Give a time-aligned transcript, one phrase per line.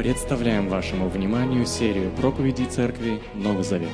[0.00, 3.90] Представляем вашему вниманию серию проповедей церкви Новый Завет.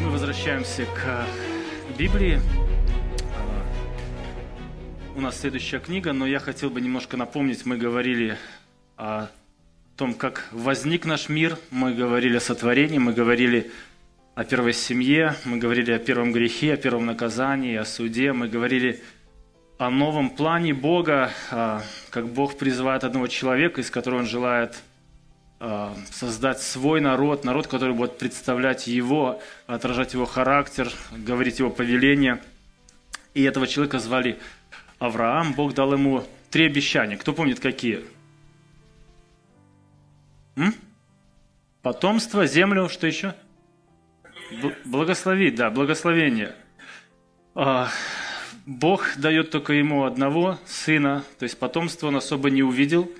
[0.00, 1.26] Мы возвращаемся к
[1.98, 2.40] Библии.
[3.36, 3.64] А,
[5.14, 8.38] У нас следующая книга, но я хотел бы немножко напомнить, мы говорили
[8.96, 9.26] о
[9.98, 13.70] том, как возник наш мир, мы говорили о сотворении, мы говорили
[14.34, 18.92] о первой семье, мы говорили о первом грехе, о первом наказании, о суде, мы говорили
[18.92, 19.21] о
[19.90, 24.82] новом плане Бога, а, как Бог призывает одного человека, из которого Он желает
[25.60, 32.42] а, создать свой народ, народ, который будет представлять его, отражать его характер, говорить его повеление.
[33.34, 34.38] И этого человека звали
[34.98, 35.54] Авраам.
[35.54, 37.16] Бог дал ему три обещания.
[37.16, 38.04] Кто помнит, какие?
[40.56, 40.74] М?
[41.82, 43.34] Потомство, землю, что еще?
[44.62, 46.54] Б- Благословить, да, благословение.
[48.66, 53.10] Бог дает только ему одного сына, то есть потомство он особо не увидел.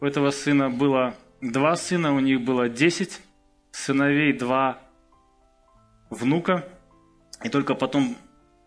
[0.00, 3.20] У этого сына было два сына, у них было десять
[3.70, 4.80] сыновей, два
[6.10, 6.66] внука.
[7.44, 8.16] И только потом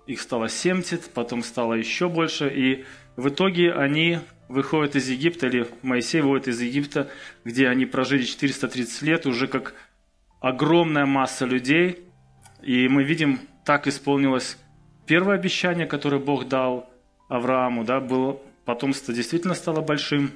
[0.07, 2.49] их стало 70, потом стало еще больше.
[2.49, 2.85] И
[3.17, 7.09] в итоге они выходят из Египта, или Моисей выходит из Египта,
[7.43, 9.75] где они прожили 430 лет, уже как
[10.39, 12.07] огромная масса людей.
[12.61, 14.57] И мы видим, так исполнилось
[15.05, 16.89] первое обещание, которое Бог дал
[17.29, 20.31] Аврааму, да, было, потомство действительно стало большим.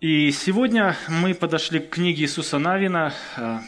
[0.00, 3.12] И сегодня мы подошли к книге Иисуса Навина.
[3.36, 3.60] А,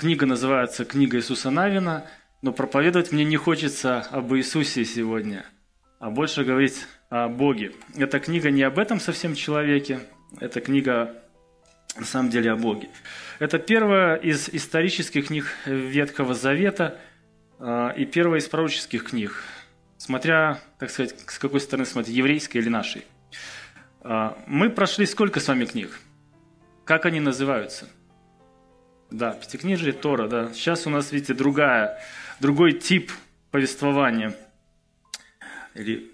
[0.00, 2.06] Книга называется «Книга Иисуса Навина»,
[2.40, 5.44] но проповедовать мне не хочется об Иисусе сегодня,
[5.98, 7.72] а больше говорить о Боге.
[7.94, 10.00] Эта книга не об этом совсем человеке,
[10.40, 11.22] эта книга
[11.98, 12.88] на самом деле о Боге.
[13.40, 16.98] Это первая из исторических книг Ветхого Завета
[17.60, 19.44] и первая из пророческих книг,
[19.98, 23.04] смотря, так сказать, с какой стороны смотреть, еврейской или нашей.
[24.02, 26.00] А, Мы прошли сколько с вами книг?
[26.84, 27.88] Как они называются?
[29.10, 30.52] Да, Пятикнижие, Тора, да.
[30.52, 32.00] Сейчас у нас, видите, другая,
[32.40, 33.12] другой тип
[33.50, 34.34] повествования.
[35.74, 36.10] Или...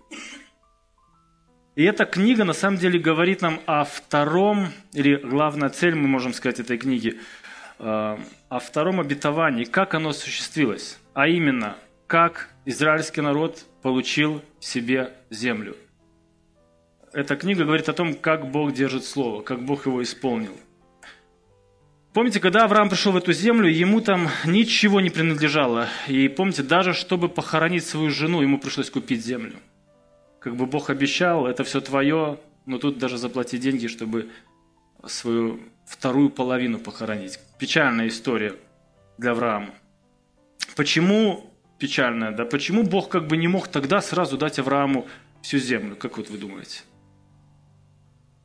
[1.77, 6.33] И эта книга на самом деле говорит нам о втором, или главная цель, мы можем
[6.33, 7.21] сказать, этой книги,
[7.79, 8.19] э,
[8.49, 15.75] о втором обетовании, как оно осуществилось, а именно, как израильский народ получил себе землю.
[17.15, 20.53] Эта книга говорит о том, как Бог держит слово, как Бог его исполнил.
[22.13, 25.89] Помните, когда Авраам пришел в эту землю, ему там ничего не принадлежало.
[26.07, 29.55] И помните, даже чтобы похоронить свою жену, ему пришлось купить землю.
[30.39, 34.29] Как бы Бог обещал, это все твое, но тут даже заплати деньги, чтобы
[35.07, 37.39] свою вторую половину похоронить.
[37.59, 38.55] Печальная история
[39.17, 39.71] для Авраама.
[40.75, 42.33] Почему печальная?
[42.33, 45.07] Да почему Бог как бы не мог тогда сразу дать Аврааму
[45.43, 45.97] всю землю?
[45.97, 46.83] Как вот вы думаете?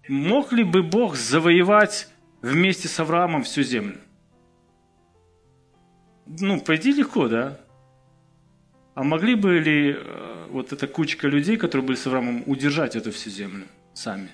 [0.07, 2.09] Мог ли бы Бог завоевать
[2.41, 3.97] вместе с Авраамом всю землю?
[6.25, 7.59] Ну, пойди легко, да?
[8.93, 13.11] А могли бы ли э, вот эта кучка людей, которые были с Авраамом, удержать эту
[13.11, 14.29] всю землю сами?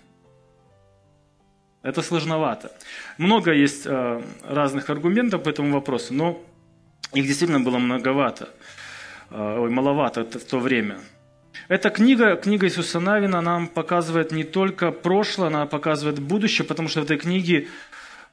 [1.84, 2.72] Это сложновато.
[3.18, 6.42] Много есть э, разных аргументов по этому вопросу, но
[7.14, 8.50] их действительно было многовато,
[9.30, 11.00] э, ой, маловато в то время.
[11.70, 17.02] Эта книга, книга Иисуса Навина, нам показывает не только прошлое, она показывает будущее, потому что
[17.02, 17.68] в этой книге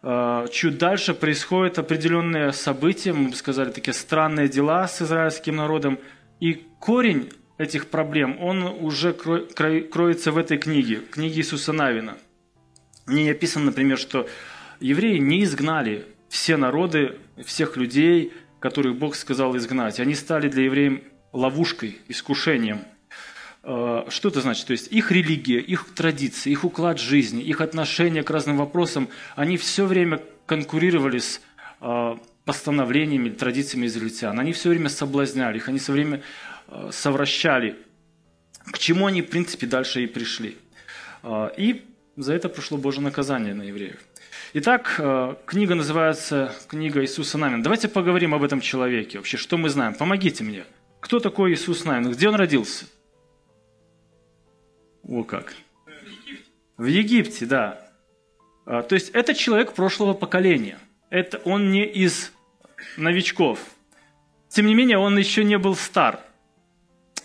[0.03, 5.99] э, чуть дальше происходят определенные события, мы бы сказали, такие странные дела с израильским народом.
[6.41, 12.17] И корень этих проблем, он уже кро- кро- кроется в этой книге, книге Иисуса Навина.
[13.07, 14.29] В ней описано, например, что
[14.81, 18.33] евреи не изгнали все народы, всех людей,
[18.65, 20.01] которых Бог сказал изгнать.
[20.01, 21.03] Они стали для евреев
[21.33, 22.81] ловушкой, искушением–
[23.65, 24.67] Э, что это значит?
[24.67, 29.57] То есть их религия, их традиции, их уклад жизни, их отношение к разным вопросам, они
[29.57, 31.41] все время конкурировали с
[31.81, 34.39] э, постановлениями, традициями израильтян.
[34.39, 36.23] Они все время соблазняли их, они все время
[36.69, 37.77] э, совращали,
[38.67, 40.57] к чему они, в принципе, дальше и пришли.
[41.57, 41.85] И
[42.17, 43.99] за это пришло Божье наказание на евреев.
[44.57, 45.01] Итак,
[45.47, 47.61] книга называется «Книга Иисуса Навина».
[47.61, 49.95] Давайте поговорим об этом человеке вообще, что мы знаем.
[49.95, 50.65] Помогите мне.
[51.01, 52.13] Кто такой Иисус Навин?
[52.13, 52.85] Где он родился?
[55.03, 55.57] О как.
[56.77, 57.85] В Египте, да.
[58.65, 60.79] А, то есть это человек прошлого поколения.
[61.11, 62.31] Это он не из
[62.97, 63.59] новичков.
[64.47, 66.21] Тем не менее, он еще не был стар.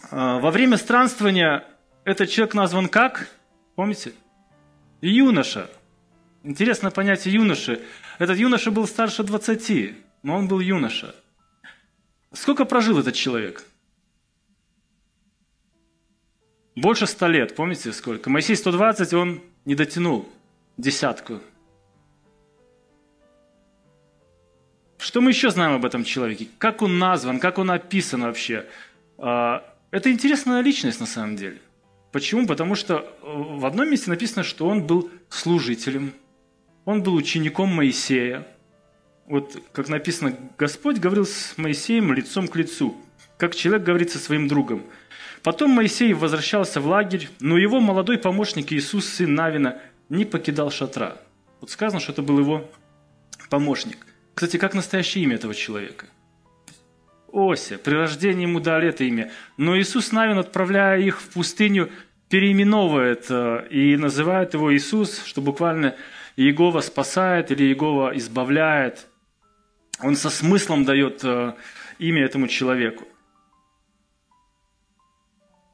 [0.10, 1.64] А, во время странствования
[2.06, 3.30] этот человек назван как?
[3.76, 4.14] Помните?
[5.00, 5.70] Юноша.
[6.44, 7.82] Интересное понятие юноши.
[8.18, 9.94] Этот юноша был старше 20,
[10.24, 11.14] но он был юноша.
[12.32, 13.64] Сколько прожил этот человек?
[16.76, 18.30] Больше ста лет, помните сколько?
[18.30, 20.30] Моисей 120, он не дотянул
[20.78, 21.42] десятку.
[24.98, 26.48] Что мы еще знаем об этом человеке?
[26.58, 28.66] Как он назван, как он описан вообще?
[29.18, 31.60] А, это интересная личность на самом деле.
[32.12, 32.48] Почему?
[32.48, 36.14] Потому что в одном месте написано, что он был служителем,
[36.90, 38.48] он был учеником Моисея.
[39.28, 42.98] Вот как написано, Господь говорил с Моисеем лицом к лицу,
[43.38, 44.82] как человек говорит со своим другом.
[45.44, 51.18] Потом Моисей возвращался в лагерь, но его молодой помощник Иисус, сын Навина, не покидал шатра.
[51.62, 52.68] Вот сказано, что это был его
[53.52, 54.08] помощник.
[54.34, 56.08] Кстати, как настоящее имя этого человека?
[57.32, 57.78] Ося.
[57.78, 59.32] При рождении ему дали это имя.
[59.58, 61.92] Но Иисус Навин, отправляя их в пустыню,
[62.30, 65.96] переименовывает э, и называет его Иисус, что буквально
[66.42, 69.08] Иегова спасает или Иегова избавляет.
[70.02, 71.54] Он со смыслом дает э,
[72.00, 73.06] имя этому человеку.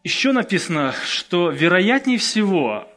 [0.04, 2.88] Еще написано, что вероятнее всего,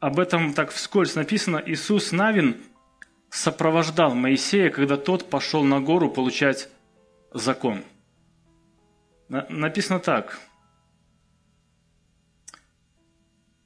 [0.00, 2.56] об этом так вскользь написано, Иисус Навин–
[3.30, 6.68] сопровождал Моисея, когда тот пошел на гору получать
[7.32, 7.84] закон.
[9.28, 10.38] Написано так.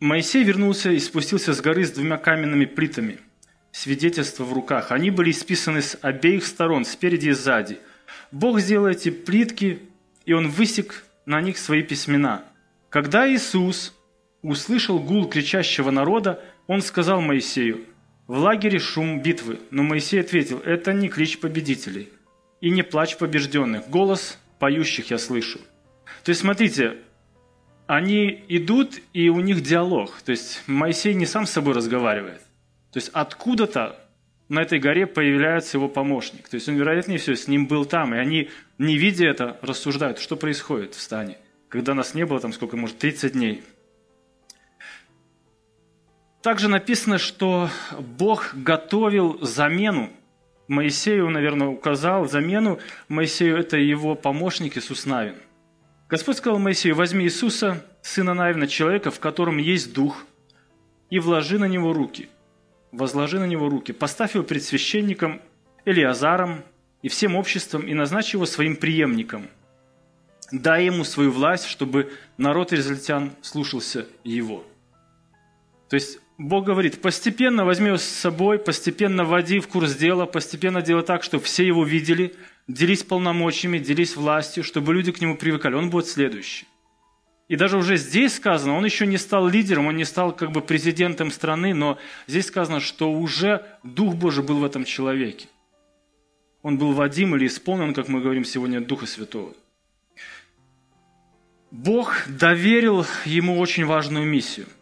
[0.00, 3.18] Моисей вернулся и спустился с горы с двумя каменными плитами,
[3.70, 4.92] свидетельства в руках.
[4.92, 7.78] Они были исписаны с обеих сторон, спереди и сзади.
[8.32, 9.80] Бог сделал эти плитки,
[10.24, 12.44] и он высек на них свои письмена.
[12.88, 13.94] Когда Иисус
[14.40, 17.84] услышал гул кричащего народа, он сказал Моисею,
[18.26, 22.08] в лагере шум битвы, но Моисей ответил, это не клич победителей
[22.62, 25.58] и не плач побежденных, голос поющих я слышу.
[26.24, 26.96] То есть, смотрите,
[27.94, 30.22] они идут, и у них диалог.
[30.22, 32.40] То есть, Моисей не сам с собой разговаривает.
[32.92, 33.98] То есть, откуда-то
[34.48, 36.48] на этой горе появляется его помощник.
[36.48, 40.18] То есть, он, вероятнее всего, с ним был там, и они, не видя это, рассуждают,
[40.18, 41.38] что происходит в стане,
[41.68, 43.62] когда нас не было там сколько, может, 30 дней–
[46.42, 50.10] также написано, что Бог готовил замену.
[50.68, 52.78] Моисею, наверное, указал замену.
[53.08, 55.34] Моисею– это его помощник Иисус Навин.
[56.10, 60.24] Господь сказал Моисею, возьми Иисуса, сына Навина, человека, в котором есть дух,
[61.08, 62.28] и вложи на него руки.
[62.90, 63.92] Возложи на него руки.
[63.92, 65.40] Поставь его перед священником
[65.84, 66.64] Элиазаром
[67.02, 69.46] и всем обществом, и назначь его своим преемником.
[70.50, 74.64] Дай ему свою власть, чтобы народ израильтян слушался его.
[75.88, 80.80] То есть Бог говорит, постепенно возьми его с собой, постепенно вводи в курс дела, постепенно
[80.80, 82.34] делай так, чтобы все его видели,
[82.66, 85.74] делись полномочиями, делись властью, чтобы люди к нему привыкали.
[85.74, 86.66] Он будет следующий.
[87.48, 90.62] И даже уже здесь сказано, он еще не стал лидером, он не стал как бы
[90.62, 95.46] президентом страны, но здесь сказано, что уже Дух Божий был в этом человеке.
[96.62, 99.52] Он был водим или исполнен, как мы говорим сегодня, Духа Святого.
[101.70, 104.68] Бог доверил ему очень важную миссию–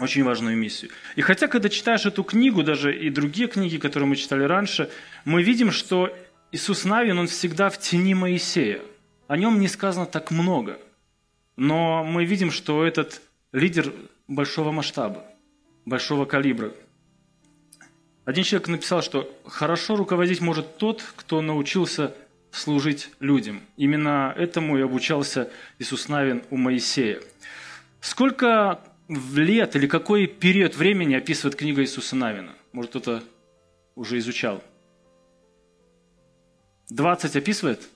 [0.00, 0.90] очень важную миссию.
[1.16, 4.90] И хотя, когда читаешь эту книгу, даже и другие книги, которые мы читали раньше,
[5.24, 6.16] мы видим, что
[6.52, 8.80] Иисус Навин, он всегда в тени Моисея.
[9.28, 10.78] О нем не сказано так много.
[11.56, 13.20] Но мы видим, что этот
[13.52, 13.92] лидер
[14.26, 15.24] большого масштаба,
[15.84, 16.72] большого калибра.
[18.24, 22.14] Один человек написал, что хорошо руководить может тот, кто научился
[22.50, 23.60] служить людям.
[23.76, 27.20] Именно этому и обучался Иисус Навин у Моисея.
[28.00, 28.80] Сколько
[29.10, 32.54] лет или какой период времени описывает книга Иисуса Навина?
[32.72, 33.22] Может, кто-то
[33.96, 34.62] уже изучал?
[36.90, 37.88] 20 описывает?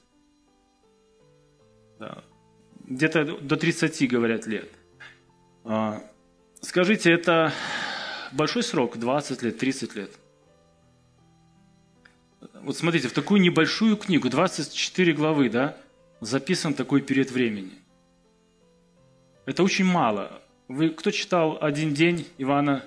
[1.99, 2.25] Да.
[2.87, 4.69] Где-то до 30, говорят, лет.
[5.65, 6.03] А,
[6.61, 7.53] скажите, это
[8.33, 10.11] большой срок, 20 лет, 30 лет?
[12.63, 15.77] Вот смотрите, в такую небольшую книгу, 24 главы, да,
[16.21, 17.73] записан такой период времени.
[19.47, 20.44] Это очень мало.
[20.69, 22.85] Вы кто читал «Один день» Ивана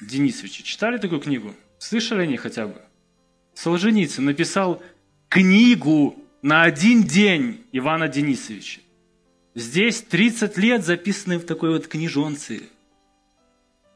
[0.00, 0.62] Денисовича?
[0.62, 1.52] Читали такую книгу?
[1.78, 2.80] Слышали о ней хотя бы?
[3.54, 4.80] Солженицын написал
[5.28, 8.80] книгу на один день Ивана Денисовича.
[9.56, 12.62] Здесь 30 лет записаны в такой вот книжонце.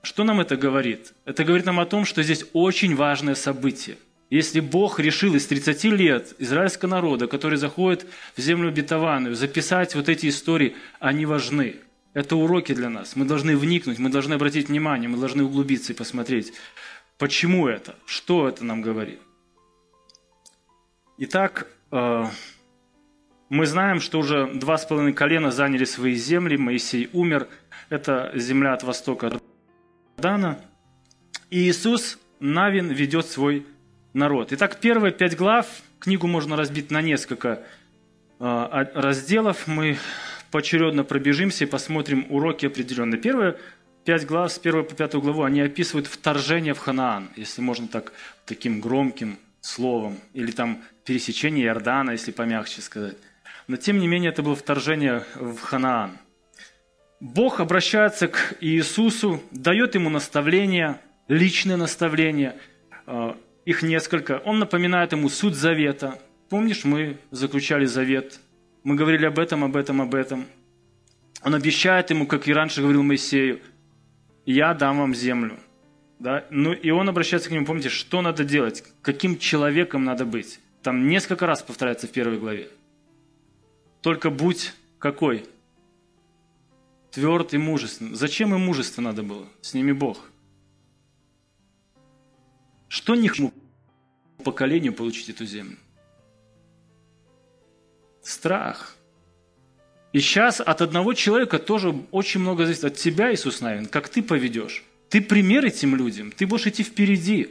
[0.02, 1.12] Что нам это говорит?
[1.25, 3.97] Это говорит нам о том, что здесь очень важное событие.
[4.28, 10.09] Если Бог решил из 30 лет израильского народа, который заходит в землю обетованную, записать вот
[10.09, 11.76] эти истории, они важны–
[12.15, 13.17] это уроки для нас.
[13.17, 16.53] Мы должны вникнуть, мы должны обратить внимание, мы должны углубиться и посмотреть,
[17.19, 19.21] почему это, что это нам говорит.
[21.19, 22.25] Итак, э,
[23.49, 27.49] мы знаем, что уже два с половиной колена заняли свои земли, Моисей умер,
[27.88, 29.41] это земля от востока
[30.17, 30.61] Дана,
[31.50, 33.67] и Иисус Навин ведет свой
[34.12, 34.53] народ.
[34.53, 35.67] Итак, первые пять глав,
[35.99, 37.62] книгу можно разбить на несколько
[38.38, 39.99] э, разделов, мы
[40.50, 43.21] поочередно пробежимся и посмотрим уроки определенные.
[43.21, 43.57] Первое,
[44.05, 48.12] пять глав, с первой по пятую главу, они описывают вторжение в Ханаан, если можно так,
[48.47, 53.17] таким громким словом, или там пересечение Иордана, если помягче сказать.
[53.67, 56.19] Но тем не менее это было вторжение в Ханаан.
[57.21, 62.57] Бог обращается к Иисусу, дает ему наставления, личные наставления,
[63.07, 64.38] э, их несколько.
[64.45, 66.19] Он напоминает ему суть завета.
[66.49, 68.38] Помнишь, мы заключали завет,
[68.88, 70.47] мы говорили об этом, об этом, об этом.
[71.45, 73.61] Он обещает ему, как и раньше говорил Моисею,
[74.47, 75.59] я дам вам землю.
[76.18, 76.47] Да?
[76.49, 80.59] Ну, и он обращается к нему, помните, что надо делать, каким человеком надо быть.
[80.83, 82.71] Там несколько раз повторяется в первой главе.
[84.00, 85.45] Только будь какой?
[87.11, 88.14] Тверд и мужественный.
[88.14, 89.47] Зачем им мужество надо было?
[89.61, 90.30] С ними Бог.
[92.88, 93.30] Что не
[94.42, 95.76] поколению получить эту землю?
[98.28, 98.94] Страх.
[100.12, 104.23] И сейчас от одного человека тоже очень много зависит от тебя, Иисус Навин, как ты
[104.23, 104.85] поведешь.
[105.08, 107.49] Ты пример этим людям, ты будешь идти впереди.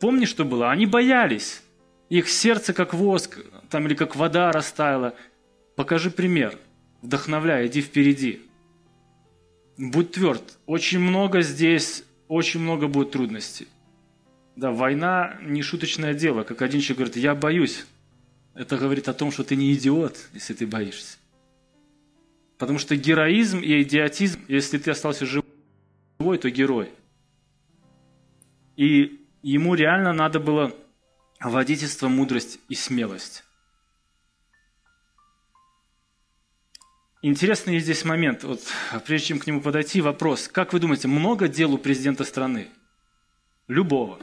[0.00, 0.70] Помни, что было?
[0.70, 1.60] Они боялись.
[2.08, 5.14] Их сердце как воск, там или как вода растаяла.
[5.76, 6.58] Покажи пример.
[7.02, 8.40] Вдохновляй, иди впереди.
[9.76, 10.56] Будь тверд.
[10.64, 13.68] Очень много здесь, очень много будет трудностей.
[14.56, 16.42] Да, война не шуточное дело.
[16.44, 17.84] Как один человек говорит, я боюсь.
[18.58, 21.18] Это говорит о том, что ты не идиот, если ты боишься.
[22.58, 26.90] Потому что героизм и идиотизм, если ты остался живой, то герой.
[28.74, 30.74] И ему реально надо было
[31.38, 33.44] водительство, мудрость и смелость.
[37.22, 38.42] Интересный здесь момент.
[38.42, 38.60] Вот,
[39.06, 40.48] прежде чем к нему подойти, вопрос.
[40.48, 42.66] Как вы думаете, много дел у президента страны?
[43.68, 44.18] Любого.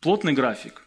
[0.00, 0.83] Плотный график.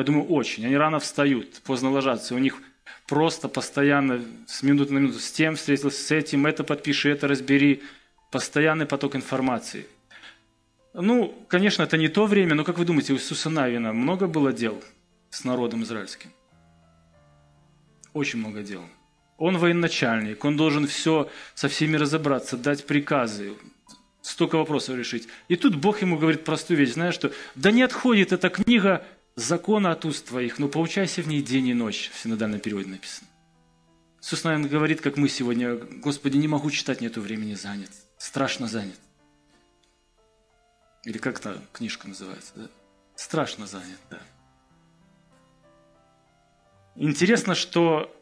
[0.00, 0.64] Я думаю, очень.
[0.64, 2.34] Они рано встают, поздно ложатся.
[2.34, 2.62] У них
[3.06, 7.82] просто постоянно с минуты на минуту с тем встретился, с этим, это подпиши, это разбери.
[8.30, 9.86] Постоянный поток информации.
[10.94, 14.54] Ну, конечно, это не то время, но как вы думаете, у Иисуса Навина много было
[14.54, 14.82] дел
[15.28, 16.30] с народом израильским?
[18.14, 18.82] Очень много дел.
[19.36, 23.52] Он военачальник, он должен все со всеми разобраться, дать приказы,
[24.22, 25.28] столько вопросов решить.
[25.48, 29.04] И тут Бог ему говорит простую вещь, знаешь, что да не отходит эта книга
[29.40, 33.28] закона от уст твоих, но поучайся в ней день и ночь, в синодальном переводе написано.
[34.20, 38.98] Иисус, наверное, говорит, как мы сегодня, Господи, не могу читать, нету времени занят, страшно занят.
[41.04, 42.68] Или как то книжка называется, да?
[43.16, 44.20] Страшно занят, да.
[46.96, 48.14] Интересно, что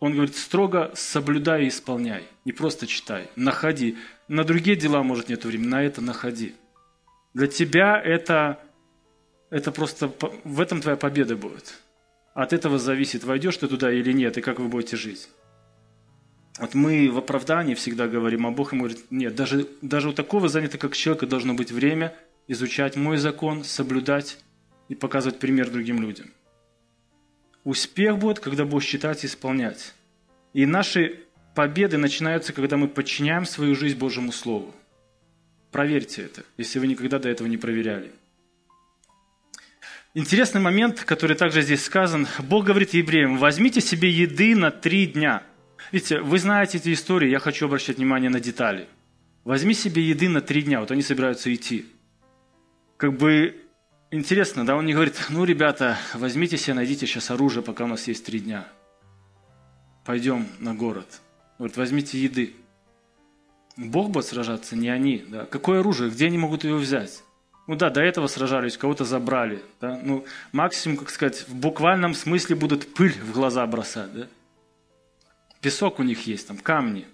[0.00, 2.26] он говорит, строго соблюдай и исполняй.
[2.44, 3.96] Не просто читай, находи.
[4.28, 6.54] На другие дела, может, нет времени, на это находи.
[7.34, 8.63] Для тебя это,
[9.54, 11.78] это просто, в этом твоя победа будет.
[12.34, 15.28] От этого зависит, войдешь ты туда или нет, и как вы будете жить.
[16.58, 20.48] Вот мы в оправдании всегда говорим, а Бог ему говорит, нет, даже, даже у такого
[20.48, 22.16] занятого, как человека, должно быть время
[22.48, 24.38] изучать мой закон, соблюдать
[24.88, 26.32] и показывать пример другим людям.
[27.62, 29.94] Успех будет, когда будешь читать и исполнять.
[30.52, 31.20] И наши
[31.54, 34.74] победы начинаются, когда мы подчиняем свою жизнь Божьему Слову.
[35.70, 38.10] Проверьте это, если вы никогда до этого не проверяли.
[40.16, 42.28] Интересный момент, который также здесь сказан.
[42.38, 45.42] Бог говорит евреям, возьмите себе еды на три дня.
[45.90, 48.86] Видите, вы знаете эти истории, я хочу обращать внимание на детали.
[49.42, 51.86] Возьми себе еды на три дня, вот они собираются идти.
[52.96, 53.60] Как бы
[54.12, 58.06] интересно, да, он не говорит, ну, ребята, возьмите себе, найдите сейчас оружие, пока у нас
[58.06, 58.68] есть три дня.
[60.04, 61.22] Пойдем на город.
[61.58, 62.54] Говорит, возьмите еды.
[63.76, 65.24] Бог будет сражаться, не они.
[65.26, 65.44] Да?
[65.44, 66.08] Какое оружие?
[66.08, 67.24] Где они могут ее взять?
[67.66, 69.62] Ну да, до этого сражались, кого-то забрали.
[69.80, 69.98] Да?
[70.02, 74.12] Ну, максимум, как сказать, в буквальном смысле будут пыль в глаза бросать.
[74.12, 74.26] Да?
[75.60, 77.06] Песок у них есть, там камни.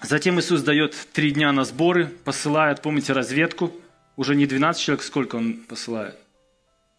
[0.00, 3.72] Затем Иисус дает три дня на сборы, посылает, помните, разведку.
[4.16, 6.16] Уже не 12 человек, сколько он посылает?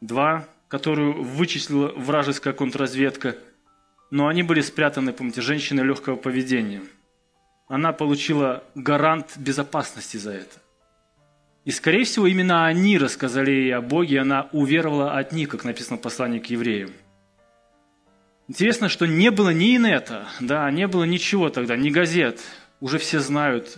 [0.01, 3.37] Два, которую вычислила вражеская контрразведка.
[4.11, 6.81] Но они были спрятаны, помните, женщины легкого поведения.
[7.67, 10.59] Она получила гарант безопасности за это.
[11.67, 15.65] И, скорее всего, именно они рассказали ей о Боге, и она уверовала от них, как
[15.65, 16.91] написано в послании к евреям.
[18.47, 22.39] Интересно, что не было ни инета, да, не было ничего тогда, ни газет.
[22.79, 23.77] Уже все знают,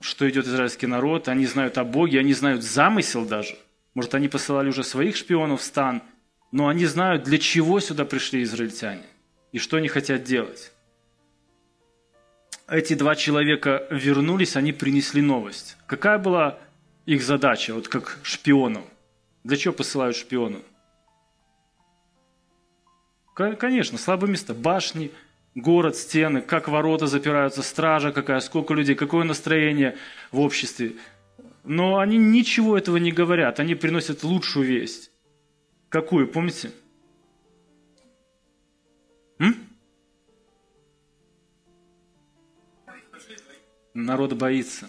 [0.00, 3.54] что идет израильский народ, они знают о Боге, они знают замысел даже.
[3.94, 6.02] Может, они посылали уже своих шпионов в стан,
[6.50, 9.04] но они знают, для чего сюда пришли израильтяне
[9.52, 10.72] и что они хотят делать.
[12.66, 15.76] Эти два человека вернулись, они принесли новость.
[15.86, 16.58] Какая была
[17.06, 18.84] их задача, вот как шпионов?
[19.42, 20.62] Для чего посылают шпионов?
[23.34, 24.54] Конечно, слабые места.
[24.54, 25.10] Башни,
[25.54, 29.96] город, стены, как ворота запираются, стража какая, сколько людей, какое настроение
[30.30, 30.94] в обществе.
[31.64, 35.10] Но они ничего этого не говорят, они приносят лучшую весть.
[35.88, 36.72] Какую, помните?
[39.38, 39.56] М?
[43.94, 44.88] Народ боится.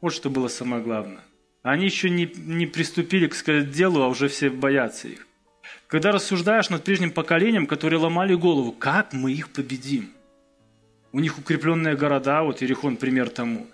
[0.00, 1.22] Вот что было самое главное.
[1.64, 5.26] Они еще не, не приступили к сказать, делу, а уже все боятся их.
[5.86, 10.10] Когда рассуждаешь над прежним поколением, которые ломали голову, как мы их победим?
[11.12, 13.66] У них укрепленные города, вот Иерихон пример тому.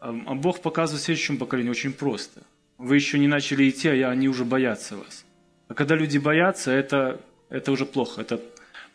[0.00, 2.40] А, а Бог показывает следующему поколению очень просто.
[2.78, 5.26] Вы еще не начали идти, а они уже боятся вас.
[5.68, 8.22] А когда люди боятся, это, это уже плохо.
[8.22, 8.40] Это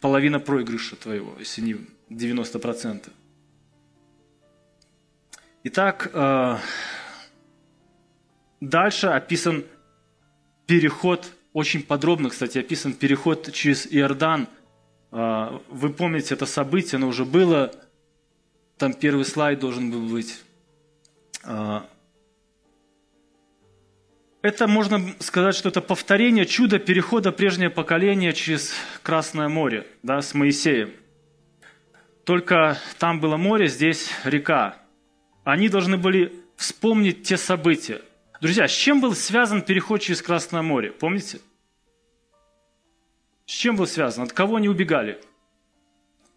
[0.01, 1.75] половина проигрыша твоего, если не
[2.10, 3.03] 90%.
[5.65, 6.58] Итак, э,
[8.62, 9.65] дальше описан
[10.65, 14.47] переход, очень подробно, кстати, описан переход через Иордан.
[15.12, 17.71] Э, вы помните это событие, оно уже было.
[18.77, 20.41] Там первый слайд должен был быть.
[21.43, 21.81] Э,
[24.41, 30.35] это можно сказать, что это повторение чуда перехода прежнего поколения через Красное море да, с
[30.35, 30.91] Моисеем.
[32.25, 34.77] Только там было море, здесь река.
[35.43, 38.01] Они должны были вспомнить те события.
[38.42, 40.92] Друзья, с чем был связан переход через Красное море?
[40.92, 41.39] Помните?
[43.46, 44.24] С чем был связан?
[44.24, 45.20] От кого они убегали?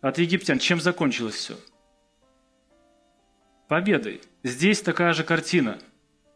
[0.00, 0.58] От египтян.
[0.58, 1.56] Чем закончилось все?
[3.66, 4.20] Победой.
[4.42, 5.78] Здесь такая же картина.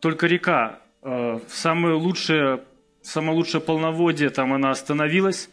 [0.01, 2.65] Только река, э, самое лучшее,
[3.03, 5.49] самое лучшее полноводие, там она остановилась.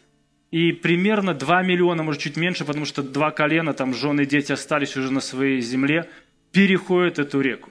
[0.52, 4.52] И примерно 2 миллиона, может чуть меньше, потому что два колена, там жены и дети
[4.52, 6.10] остались уже на своей земле–
[6.52, 7.70] переходят эту реку.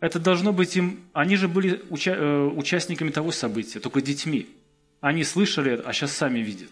[0.00, 1.00] Это должно быть им...
[1.12, 2.14] Они же были уча...
[2.14, 4.46] Э, участниками того события, только детьми.
[5.00, 6.70] Они слышали это, а сейчас сами видят.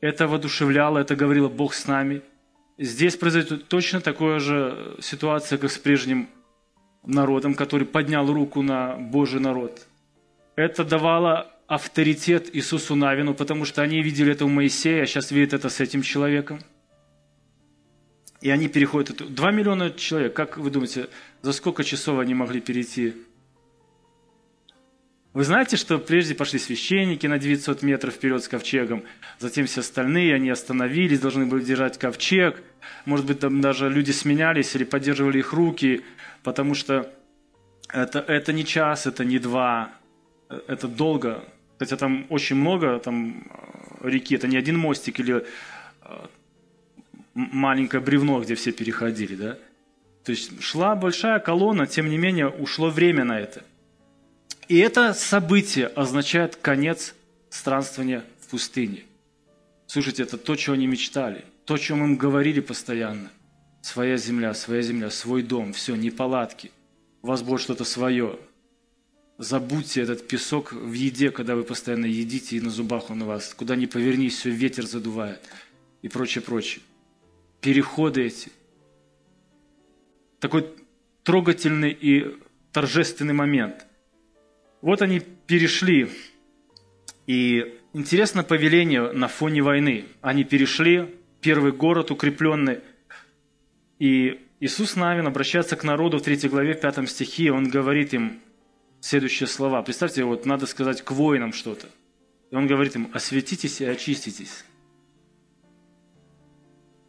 [0.00, 2.22] Это воодушевляло, это говорило «Бог с нами».
[2.78, 6.28] Здесь произойдет точно такая же ситуация, как с прежним
[7.06, 9.86] народом, который поднял руку на Божий народ.
[10.56, 15.52] Это давало авторитет Иисусу Навину, потому что они видели это у Моисея, а сейчас видят
[15.54, 16.60] это с этим человеком–
[18.44, 19.34] и они переходят.
[19.34, 21.08] Два миллиона человек, как вы думаете,
[21.40, 23.14] за сколько часов они могли перейти?
[25.32, 29.02] Вы знаете, что прежде пошли священники на 900 метров вперед с ковчегом,
[29.38, 32.62] затем все остальные, они остановились, должны были держать ковчег.
[33.06, 36.04] Может быть, там даже люди сменялись или поддерживали их руки,
[36.42, 37.10] потому что
[37.88, 39.90] это, это не час, это не два,
[40.50, 41.48] это долго.
[41.78, 43.50] Хотя там очень много там,
[44.02, 45.46] реки, это не один мостик или
[47.34, 49.58] маленькое бревно, где все переходили, да?
[50.24, 53.62] То есть шла большая колонна, тем не менее ушло время на это.
[54.68, 57.14] И это событие означает конец
[57.50, 59.04] странствования в пустыне.
[59.86, 63.30] Слушайте, это то, что они мечтали, то, о чем им говорили постоянно.
[63.82, 66.70] Своя земля, своя земля, свой дом, все, не палатки.
[67.20, 68.38] У вас будет что-то свое.
[69.36, 73.52] Забудьте этот песок в еде, когда вы постоянно едите, и на зубах он у вас.
[73.52, 75.42] Куда ни повернись, все ветер задувает
[76.00, 76.80] и прочее, прочее
[77.64, 78.50] переходы эти.
[80.38, 80.68] Такой
[81.22, 82.36] трогательный и
[82.72, 83.86] торжественный момент.
[84.82, 86.10] Вот они перешли.
[87.26, 90.04] И интересно повеление на фоне войны.
[90.20, 91.08] Они перешли,
[91.40, 92.80] первый город укрепленный.
[93.98, 98.40] И Иисус Навин обращается к народу в 3 главе, в 5 стихе, он говорит им
[99.00, 99.80] следующие слова.
[99.82, 101.86] Представьте, вот надо сказать к воинам что-то.
[102.50, 104.66] И он говорит им, осветитесь и очиститесь.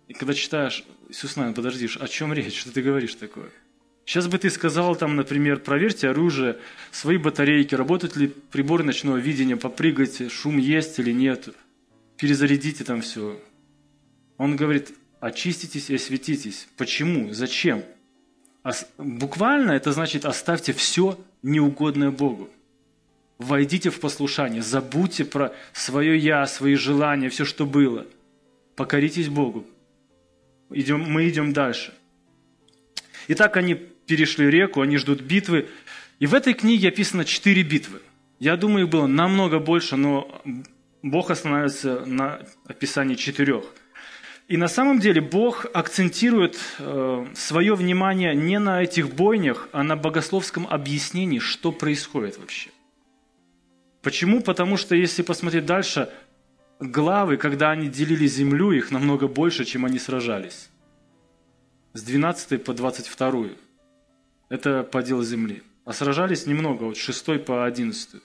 [0.07, 2.59] И когда читаешь, Иисус Навин, подожди, о чем речь?
[2.59, 3.49] Что ты говоришь такое?
[4.05, 6.59] Сейчас бы ты сказал там, например, проверьте оружие,
[6.91, 11.49] свои батарейки, работают ли приборы ночного видения, попрыгайте, шум есть или нет,
[12.17, 13.41] перезарядите там все.
[14.37, 16.67] Он говорит, очиститесь и осветитесь.
[16.77, 17.33] Почему?
[17.33, 17.83] Зачем?
[18.99, 22.49] Буквально это значит оставьте все неугодное Богу.
[23.39, 28.05] Войдите в послушание, забудьте про свое «я», свои желания, все, что было.
[28.75, 29.65] Покоритесь Богу,
[30.69, 31.93] идем, мы идем дальше.
[33.27, 35.67] Итак, они перешли реку, они ждут битвы.
[36.19, 38.01] И в этой книге описано четыре битвы.
[38.39, 40.41] Я думаю, их было намного больше, но
[41.01, 43.63] Бог останавливается на описании четырех.
[44.47, 49.95] И на самом деле Бог акцентирует э, свое внимание не на этих бойнях, а на
[49.95, 52.69] богословском объяснении, что происходит вообще.
[54.03, 54.41] Почему?
[54.41, 56.09] Потому что если посмотреть дальше,
[56.79, 60.69] главы, когда они делили землю, их намного больше, чем они сражались.
[61.93, 63.49] С 12 по 22.
[64.49, 65.63] Это подел земли.
[65.85, 68.21] А сражались немного, от 6 по 11.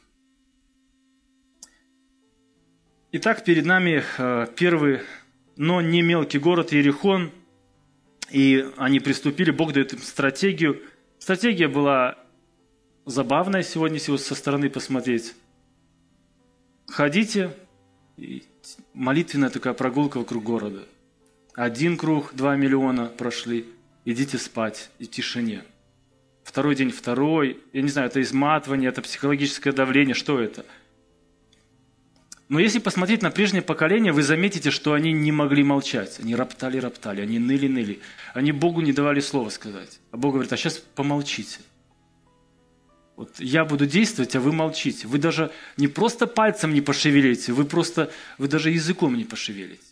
[3.12, 5.00] Итак, перед нами э, первый,
[5.56, 7.32] но не мелкий город Иерихон.
[8.30, 10.80] И они приступили, Бог дает им стратегию.
[11.18, 12.16] Стратегия была
[13.04, 15.34] забавная сегодня, если со стороны посмотреть.
[16.86, 17.52] Ходите,
[18.94, 20.84] молитвенная такая прогулка вокруг города.
[21.54, 23.66] Один круг, два миллиона прошли,
[24.04, 25.64] идите спать и тишине.
[26.42, 30.64] Второй день второй, я не знаю, это изматывание, это психологическое давление, что это–
[32.50, 36.18] но если посмотреть на прежнее поколение, вы заметите, что они не могли молчать.
[36.18, 38.00] Они роптали, роптали, они ныли, ныли.
[38.34, 40.00] Они Богу не давали слова сказать.
[40.10, 41.60] А Бог говорит, а сейчас помолчите.
[43.20, 45.06] Вот я буду действовать, а вы молчите.
[45.06, 49.84] Вы даже не просто пальцем не пошевелите, вы просто, вы даже языком не пошевелите.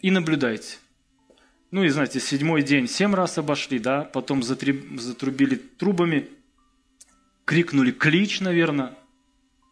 [0.00, 0.78] И наблюдайте.
[1.70, 6.28] Ну и знаете, седьмой день семь раз обошли, да, потом затрубили трубами,
[7.44, 8.96] крикнули клич, наверное.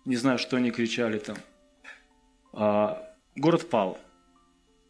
[0.05, 1.37] Не знаю, что они кричали там.
[2.53, 3.99] А, город пал.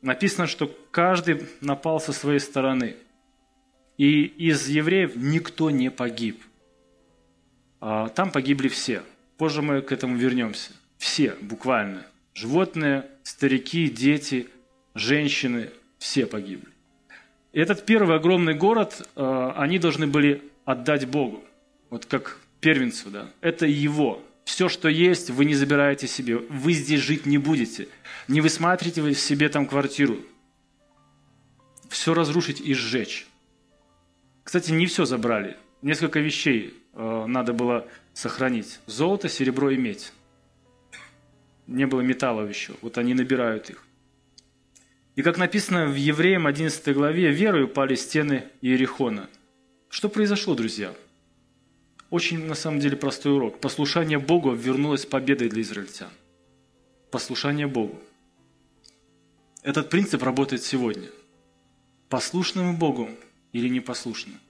[0.02, 2.96] Написано, что каждый напал со своей стороны.
[3.96, 6.42] И из евреев никто не погиб.
[7.80, 9.02] А, там погибли все.
[9.38, 10.72] Позже мы к этому вернемся.
[10.98, 12.06] Все, буквально.
[12.34, 14.48] Животные, старики, дети,
[14.94, 16.68] женщины, все погибли.
[17.52, 21.42] этот первый огромный город а, они должны были отдать Богу.
[21.88, 23.30] Вот как первенцу, да.
[23.40, 26.36] Это его, все, что есть, вы не забираете себе.
[26.36, 27.88] Вы здесь жить не будете.
[28.28, 30.18] Не высматривайте вы себе там квартиру.
[31.88, 33.26] Все разрушить и сжечь.
[34.44, 35.56] Кстати, не все забрали.
[35.82, 38.80] Несколько вещей надо было сохранить.
[38.86, 40.12] Золото, серебро и медь.
[41.66, 42.74] Не было металлов еще.
[42.82, 43.84] Вот они набирают их.
[45.16, 49.28] И как написано в Евреям 11 главе, верою пали стены Иерихона.
[49.88, 50.94] Что произошло, друзья?
[52.10, 53.60] Очень, на самом деле, простой урок.
[53.60, 56.10] Послушание Богу вернулось победой для израильтян.
[57.10, 58.00] Послушание Богу.
[59.62, 61.08] Этот принцип работает сегодня.
[62.08, 63.10] Послушным Богу
[63.52, 64.40] или непослушным.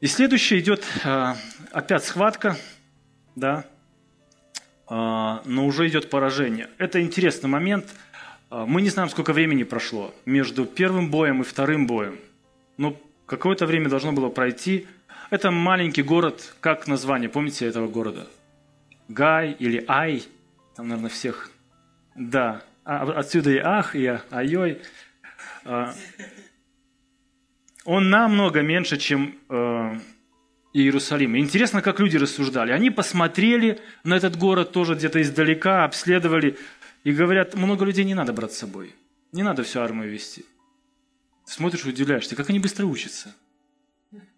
[0.00, 1.36] И следующее идет а,
[1.72, 2.56] опять схватка,
[3.34, 3.64] да,
[4.86, 6.68] а, но уже идет поражение.
[6.78, 7.86] Это интересный момент.
[8.50, 12.18] А, мы не знаем, сколько времени прошло между первым боем и вторым боем.
[12.76, 14.86] Но какое-то время должно было пройти–
[15.30, 18.26] это маленький город, как название, помните этого города?
[19.08, 20.22] Гай или Ай,
[20.74, 21.50] там, наверное, всех.
[22.14, 24.80] Да, а, отсюда и Ах, и Айой.
[27.88, 29.98] Он намного меньше, чем э,
[30.74, 31.38] Иерусалим.
[31.38, 32.72] Интересно, как люди рассуждали.
[32.72, 36.58] Они посмотрели на этот город тоже где-то издалека, обследовали
[37.04, 38.94] и говорят, много людей не надо брать с собой.
[39.32, 40.44] Не надо всю армию вести.
[41.46, 43.34] Смотришь, удивляешься, как они быстро учатся.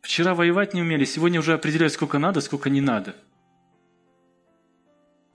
[0.01, 3.17] Вчера воевать не умели, сегодня уже определяют, сколько надо, сколько не надо.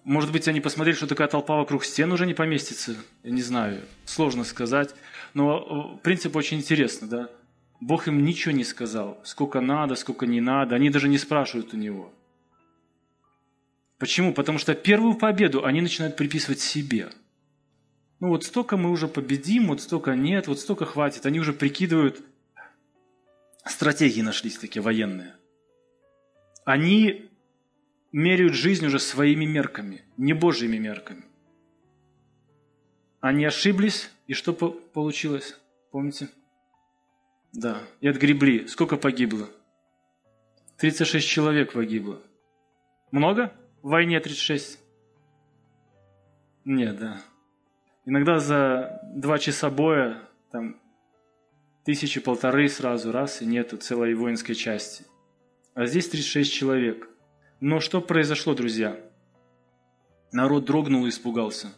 [0.05, 2.95] Может быть, они посмотрели, что такая толпа вокруг стен уже не поместится.
[3.23, 4.95] Я не знаю, сложно сказать.
[5.33, 7.29] Но э, принцип очень интересный, да.
[7.79, 10.75] Бог им ничего не сказал, сколько надо, сколько не надо.
[10.75, 12.11] Они даже не спрашивают у него.
[13.97, 14.33] Почему?
[14.33, 17.09] Потому что первую победу они начинают приписывать себе.
[18.19, 21.25] Ну вот столько мы уже победим, вот столько нет, вот столько хватит.
[21.25, 22.21] Они уже прикидывают,
[23.65, 25.35] стратегии нашлись такие военные.
[26.63, 27.29] Они
[28.11, 31.23] меряют жизнь уже своими мерками, не Божьими мерками.
[33.19, 35.57] Они ошиблись, и что получилось?
[35.91, 36.29] Помните?
[37.55, 38.67] Да, и отгребли.
[38.67, 39.49] Сколько погибло?
[40.77, 42.21] 36 человек погибло.
[43.11, 43.53] Много?
[43.81, 44.77] В войне 36?
[46.65, 47.21] Нет, да.
[48.05, 50.75] Иногда за два часа боя там
[51.85, 55.05] тысячи полторы сразу раз, и нету целой воинской части.
[55.75, 57.07] А здесь 36 человек.
[57.61, 58.99] Но что произошло, друзья?
[60.33, 61.73] Народ дрогнул и испугался.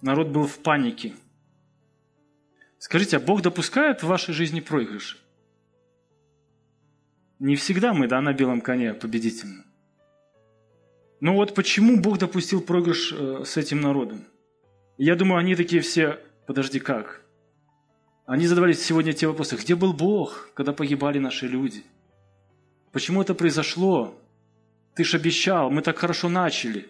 [0.00, 1.14] Народ был в панике.
[2.78, 5.18] Скажите, а Бог допускает в вашей жизни проигрыш?
[7.38, 9.64] Не всегда мы, да, на белом коне победительны.
[11.20, 14.24] Но вот почему Бог допустил проигрыш э, с этим народом?
[14.98, 17.22] Я думаю, они такие все, подожди, как?
[18.26, 21.84] Они задавались сегодня те вопросы, где был Бог, когда погибали наши люди?
[22.92, 24.18] Почему это произошло?
[24.94, 26.88] Ты же обещал, мы так хорошо начали.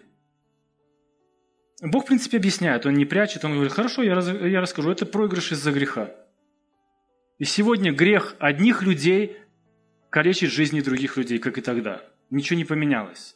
[1.81, 5.05] Бог, в принципе, объясняет, Он не прячет, Он говорит, хорошо, я, раз, я расскажу, это
[5.05, 6.15] проигрыш из-за греха.
[7.37, 9.37] И сегодня грех одних людей
[10.09, 12.01] калечит жизни других людей, как и тогда.
[12.31, 13.35] Ничего не поменялось.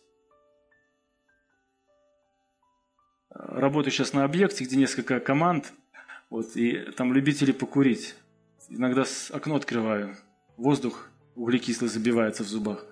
[3.30, 5.72] Работаю сейчас на объекте, где несколько команд–
[6.32, 8.16] вот, и там любители покурить.
[8.70, 10.16] Иногда окно открываю,
[10.56, 12.86] воздух углекислый забивается в зубах.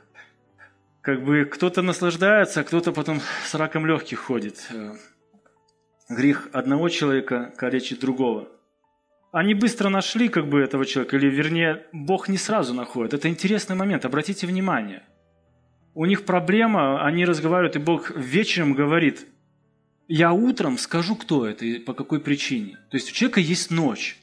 [1.01, 4.69] как бы кто-то наслаждается, а кто-то потом с раком легких ходит.
[6.09, 8.49] Э, грех одного человека калечит другого.
[9.31, 13.13] Они быстро нашли как бы этого человека, или вернее, Бог не сразу находит.
[13.13, 15.03] Это интересный момент, обратите внимание.
[15.93, 19.27] У них проблема, они разговаривают, и Бог вечером говорит,
[20.07, 22.77] я утром скажу, кто это и по какой причине.
[22.89, 24.17] То есть у человека есть ночь.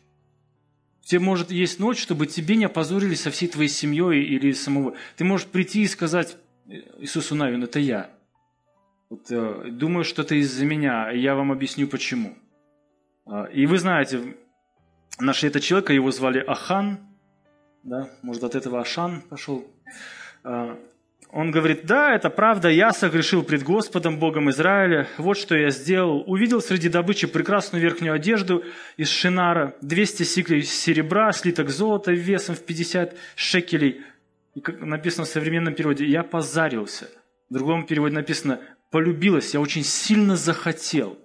[1.04, 4.96] Тебе может есть ночь, чтобы тебе не опозорили со всей твоей семьей или самого.
[5.16, 6.36] Ты можешь прийти и сказать
[6.98, 8.10] Иисусу Навин, это я.
[9.08, 12.36] Вот, э, думаю, что это из-за меня, и я вам объясню почему.
[13.24, 14.36] А, и вы знаете,
[15.20, 16.98] нашли этого человека, его звали Ахан,
[17.82, 19.64] да, может от этого Ашан пошел.
[20.42, 20.76] А,
[21.30, 25.08] он говорит, да, это правда, я согрешил пред Господом, Богом Израиля.
[25.18, 26.22] Вот что я сделал.
[26.26, 28.64] Увидел среди добычи прекрасную верхнюю одежду
[28.96, 34.02] из шинара, 200 сиклей серебра, слиток золота весом в 50 шекелей.
[34.54, 37.08] И как написано в современном переводе, я позарился.
[37.50, 41.18] В другом переводе написано, полюбилась, я очень сильно захотел.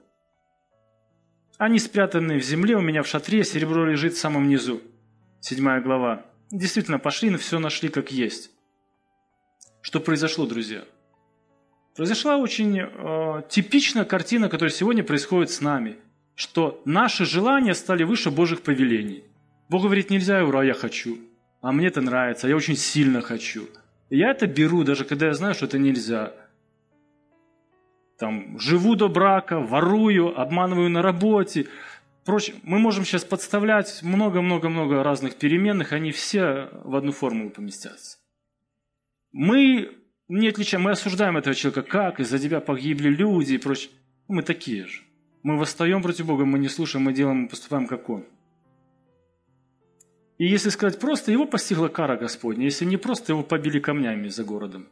[1.58, 4.82] Они спрятаны в земле, у меня в шатре, серебро лежит в самом низу.
[5.39, 6.26] Седьмая глава.
[6.50, 8.52] Действительно, пошли, но все нашли как есть.
[9.82, 10.84] Что произошло, друзья?
[11.95, 15.97] Произошла очень э, типичная картина, которая сегодня происходит с нами,
[16.36, 19.24] что наши желания стали выше Божьих повелений.
[19.69, 21.19] Бог говорит, нельзя, ура, я хочу.
[21.62, 23.67] А мне это нравится, я очень сильно хочу.
[24.10, 26.34] Я это беру, даже когда я знаю, что это нельзя.
[28.22, 31.66] Там, живу до брака, ворую, обманываю на работе.
[32.24, 32.56] Прочее.
[32.62, 38.20] Мы можем сейчас подставлять много-много-много разных переменных, они все в одну формулу поместятся.
[39.32, 39.90] Мы
[40.28, 43.90] не отличаем, мы осуждаем этого человека, как из-за тебя погибли люди и прочее.
[44.28, 45.02] Мы такие же.
[45.42, 48.24] Мы восстаем против Бога, мы не слушаем, мы делаем, мы поступаем как Он.
[50.38, 52.66] И если сказать просто, его постигла кара Господня.
[52.66, 54.90] Если не просто, его побили камнями за городом.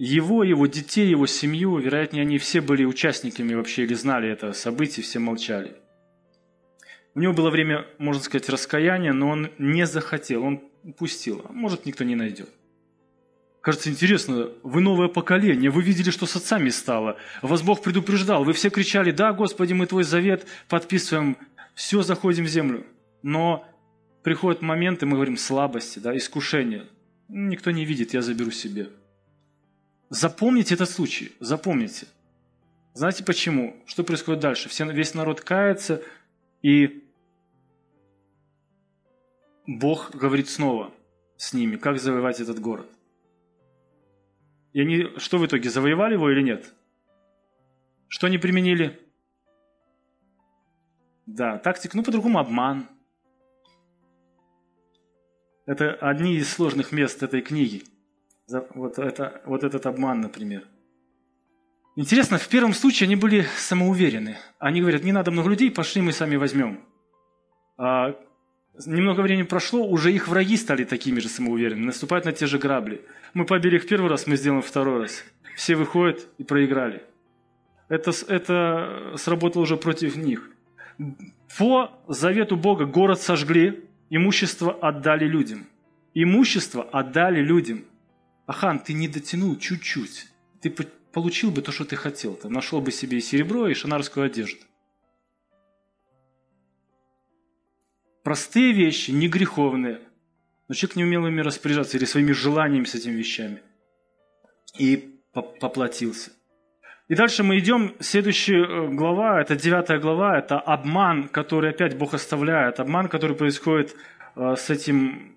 [0.00, 5.02] Его, его детей, его семью, вероятнее, они все были участниками вообще или знали это событие,
[5.02, 5.74] все молчали.
[7.16, 11.44] У него было время, можно сказать, раскаяния, но он не захотел, он упустил.
[11.48, 12.48] А может, никто не найдет.
[13.60, 17.16] Кажется, интересно, вы новое поколение, вы видели, что с отцами стало.
[17.42, 21.36] Вас Бог предупреждал, вы все кричали, да, Господи, мы Твой завет подписываем,
[21.74, 22.86] все, заходим в землю.
[23.24, 23.66] Но
[24.22, 26.86] приходят моменты, мы говорим, слабости, да, искушения.
[27.26, 28.90] Никто не видит, я заберу себе.
[30.10, 32.06] Запомните этот случай, запомните.
[32.94, 33.76] Знаете почему?
[33.86, 34.68] Что происходит дальше?
[34.68, 36.02] Все, весь народ кается,
[36.62, 37.04] и
[39.66, 40.92] Бог говорит снова
[41.36, 42.88] с ними, как завоевать этот город.
[44.72, 46.72] И они что в итоге, завоевали его или нет?
[48.08, 48.98] Что они применили?
[51.26, 52.88] Да, тактика, ну по-другому обман.
[55.66, 57.84] Это одни из сложных мест этой книги.
[58.48, 60.64] Вот, это, вот этот обман, например.
[61.96, 64.38] Интересно, в первом случае они были самоуверены.
[64.58, 66.80] Они говорят, не надо много людей, пошли мы сами возьмем.
[67.76, 68.14] А
[68.86, 73.04] немного времени прошло, уже их враги стали такими же самоуверенными, наступают на те же грабли.
[73.34, 75.24] Мы побили их первый раз, мы сделаем второй раз.
[75.56, 77.02] Все выходят и проиграли.
[77.88, 80.50] Это, это сработало уже против них.
[81.58, 85.66] По завету Бога город сожгли, имущество отдали людям.
[86.14, 87.84] Имущество отдали людям.
[88.48, 90.26] Ахан, ты не дотянул чуть-чуть.
[90.62, 90.70] Ты
[91.12, 92.34] получил бы то, что ты хотел.
[92.34, 94.64] Ты нашел бы себе и серебро, и шанарскую одежду.
[98.24, 100.00] Простые вещи, не греховные.
[100.66, 103.60] Но человек не умел ими распоряжаться или своими желаниями с этими вещами.
[104.78, 106.32] И поплатился.
[107.08, 112.14] И дальше мы идем, следующая э, глава, это девятая глава, это обман, который опять Бог
[112.14, 113.94] оставляет, обман, который происходит
[114.36, 115.36] э, с этим,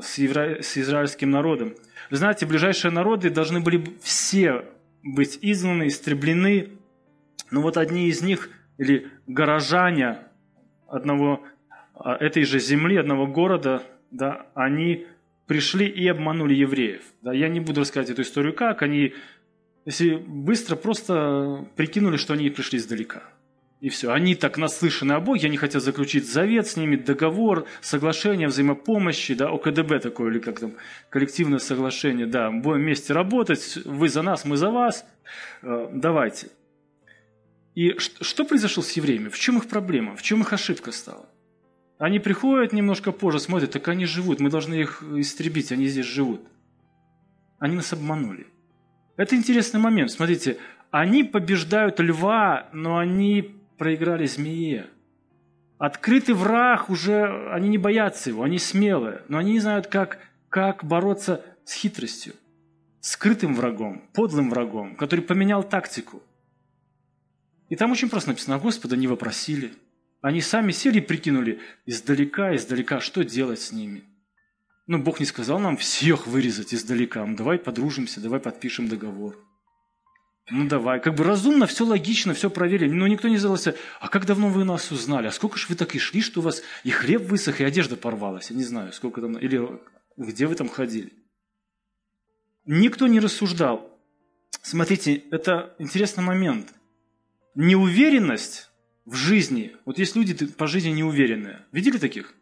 [0.00, 0.62] с, евра...
[0.62, 1.74] с израильским народом.
[2.12, 4.66] Вы знаете, ближайшие народы должны были все
[5.02, 6.72] быть изгнаны, истреблены,
[7.50, 10.18] но вот одни из них, или горожане
[10.86, 11.42] одного
[11.94, 15.06] а, этой же земли, одного города, да, они
[15.46, 17.00] пришли и обманули евреев.
[17.22, 19.14] Да, я не буду рассказывать эту историю как, они,
[19.86, 23.22] если быстро, просто прикинули, что они пришли издалека.
[23.82, 24.12] И все.
[24.12, 29.50] Они так наслышаны о Боге, они хотят заключить завет с ними, договор, соглашение взаимопомощи, да,
[29.50, 30.74] ОКДБ такое, или как там,
[31.10, 35.04] коллективное соглашение, да, будем вместе работать, вы за нас, мы за вас,
[35.62, 36.50] э, давайте.
[37.74, 39.30] И что произошло с евреями?
[39.30, 40.14] В чем их проблема?
[40.14, 41.28] В чем их ошибка стала?
[41.98, 46.40] Они приходят немножко позже, смотрят, так они живут, мы должны их истребить, они здесь живут.
[47.58, 48.46] Они нас обманули.
[49.16, 50.12] Это интересный момент.
[50.12, 50.58] Смотрите,
[50.92, 54.86] они побеждают льва, но они проиграли змее.
[55.76, 60.84] Открытый враг уже, они не боятся его, они смелые, но они не знают, как, как
[60.84, 62.34] бороться с хитростью.
[63.00, 66.22] скрытым врагом, подлым врагом, который поменял тактику.
[67.70, 69.72] И там очень просто написано, «А Господа не вопросили.
[70.20, 74.04] Они сами сели и прикинули издалека, издалека, что делать с ними.
[74.86, 77.26] Ну, Бог не сказал нам всех вырезать издалека.
[77.26, 79.36] Ну, давай подружимся, давай подпишем договор.
[80.50, 82.90] Ну давай, как бы разумно, все логично, все проверили.
[82.90, 85.28] Но никто не задался, а как давно вы нас узнали?
[85.28, 87.96] А сколько же вы так и шли, что у вас и хлеб высох, и одежда
[87.96, 88.50] порвалась?
[88.50, 89.80] Я не знаю, сколько там, или
[90.16, 91.12] где вы там ходили?
[92.66, 93.88] Никто не рассуждал.
[94.62, 96.72] Смотрите, это интересный момент.
[97.54, 98.70] Неуверенность
[99.04, 101.64] в жизни, вот есть люди по жизни неуверенные.
[101.72, 102.34] Видели таких?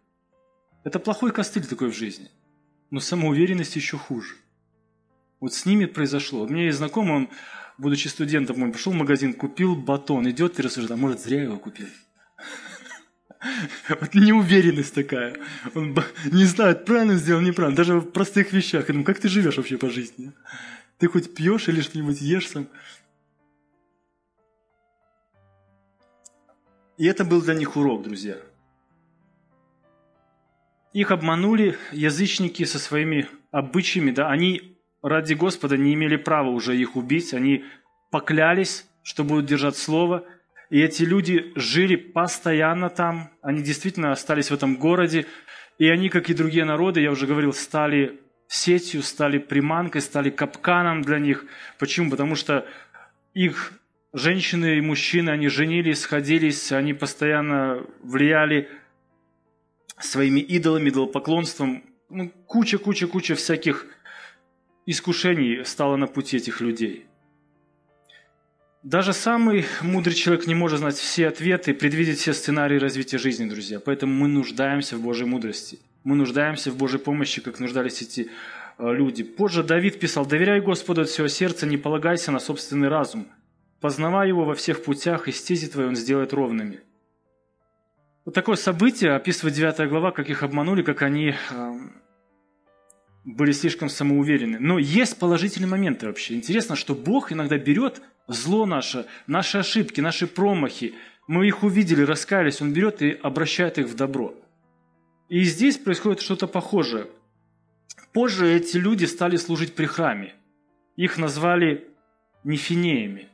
[0.85, 2.31] Это плохой костыль такой в жизни.
[2.91, 4.37] Но самоуверенность еще хуже.
[5.41, 6.43] Вот с ними произошло.
[6.43, 7.29] У меня есть знакомый, он
[7.79, 11.59] будучи студентом, он пошел в магазин, купил батон, идет и рассуждает, а может, зря его
[11.59, 11.89] купил.
[13.89, 15.35] Вот неуверенность такая.
[15.75, 15.97] Он
[16.31, 17.75] не знает, правильно сделал, неправильно.
[17.75, 18.83] Даже в простых вещах.
[18.83, 20.33] Я думаю, как ты живешь вообще по жизни?
[20.99, 22.69] Ты хоть пьешь или что-нибудь ешь сам?
[26.99, 28.37] И это был для них урок, друзья.
[30.93, 36.97] Их обманули язычники со своими обычаями, да, они ради Господа не имели права уже их
[36.97, 37.65] убить, они
[38.11, 40.25] поклялись, что будут держать слово,
[40.69, 45.27] и эти люди жили постоянно там, они действительно остались в этом городе,
[45.79, 51.03] и они, как и другие народы, я уже говорил, стали сетью, стали приманкой, стали капканом
[51.03, 51.47] для них.
[51.79, 52.11] Почему?
[52.11, 52.67] Потому что
[53.33, 53.73] их
[54.13, 58.69] женщины и мужчины, они женились, сходились, они постоянно влияли
[59.99, 61.85] своими идолами, идолопоклонством.
[62.09, 63.87] Ну, куча, куча, куча всяких
[64.87, 67.07] искушений стало на пути этих людей.
[68.83, 73.79] Даже самый мудрый человек не может знать все ответы, предвидеть все сценарии развития жизни, друзья.
[73.79, 75.79] Поэтому мы нуждаемся в Божьей мудрости.
[76.03, 78.31] Мы нуждаемся в Божьей помощи, как нуждались эти
[78.79, 79.23] э, люди.
[79.23, 83.29] Позже Давид писал, «Доверяй Господу от всего сердца, не полагайся на собственный разум.
[83.83, 86.81] Познавай его во всех путях, и стези твои он сделает ровными».
[88.25, 91.73] Вот такое событие описывает 9 глава, как их обманули, как они э,
[93.35, 94.59] были слишком самоуверены.
[94.59, 96.35] Но есть положительные моменты вообще.
[96.35, 100.95] Интересно, что Бог иногда берет зло наше, наши ошибки, наши промахи.
[101.27, 104.35] Мы их увидели, раскаялись, Он берет и обращает их в добро.
[105.29, 107.07] И здесь происходит что-то похожее.
[108.13, 110.35] Позже эти люди стали служить при храме.
[110.97, 111.87] Их назвали
[112.43, 113.29] нефинеями.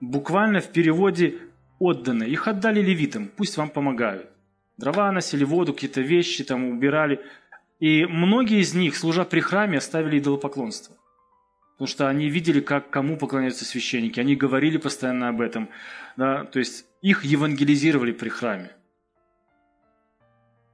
[0.00, 1.38] Буквально в переводе
[1.78, 2.24] отданы.
[2.24, 4.28] Их отдали левитам, пусть вам помогают.
[4.76, 7.20] Дрова носили, воду, какие-то вещи там убирали.
[7.80, 10.96] И многие из них, служа при храме, оставили идолопоклонство.
[11.72, 14.20] Потому что они видели, как кому поклоняются священники.
[14.20, 15.70] Они говорили постоянно об этом.
[16.18, 16.44] Да?
[16.44, 18.70] То есть их евангелизировали при храме.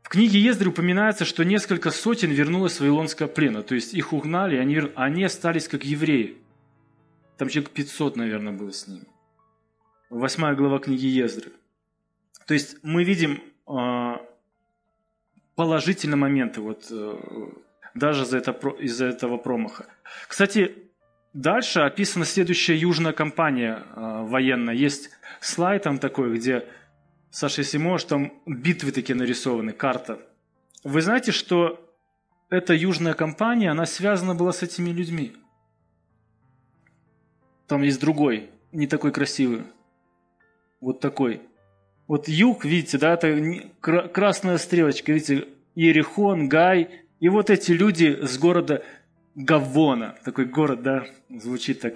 [0.03, 3.63] В книге Ездры упоминается, что несколько сотен вернулось с Вавилонского плена.
[3.63, 6.37] То есть их угнали, они, они остались как евреи.
[7.39, 9.07] Там человек 500, наверное, было с ними.
[10.11, 11.53] Восьмая глава книги Ездры.
[12.47, 14.17] То есть мы видим э,
[15.57, 17.19] положительные моменты вот, э,
[17.95, 19.87] даже из-за это, из этого промаха.
[20.29, 20.91] Кстати,
[21.33, 24.75] дальше описана следующая южная кампания э, военная.
[24.75, 26.67] Есть слайд там такой, где,
[27.31, 30.21] Саша, если можешь, там битвы такие нарисованы, карта.
[30.85, 31.83] Вы знаете, что
[32.51, 35.35] эта южная кампания, она связана была с этими людьми.
[37.67, 39.65] Там есть другой, не такой красивый
[40.81, 41.43] вот такой.
[42.07, 48.39] Вот юг, видите, да, это красная стрелочка, видите, Иерихон, Гай, и вот эти люди с
[48.39, 48.85] города
[49.35, 51.95] Гавона, такой город, да, звучит так.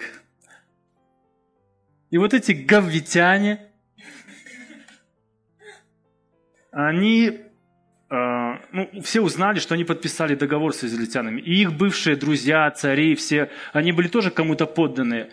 [2.11, 3.69] И вот эти гаввитяне,
[6.73, 7.41] они,
[8.11, 8.15] э,
[8.73, 11.41] ну, все узнали, что они подписали договор с израильтянами.
[11.41, 15.31] И их бывшие друзья, цари, все, они были тоже кому-то подданные.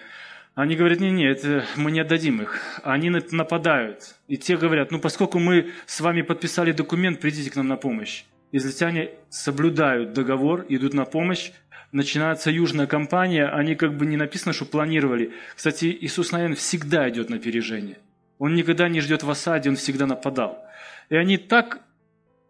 [0.57, 2.59] Они говорят, не-не, это мы не отдадим их.
[2.81, 4.15] Они нападают.
[4.27, 8.23] И те говорят, ну поскольку мы с вами подписали документ, придите к нам на помощь.
[8.51, 11.51] Израильтяне соблюдают договор, идут на помощь.
[11.91, 15.31] Начинается южная кампания, они как бы не написано, что планировали.
[15.55, 17.99] Кстати, Иисус, наверное, всегда идет на опережение.
[18.39, 20.65] Он никогда не ждет в осаде, он всегда нападал.
[21.09, 21.81] И они так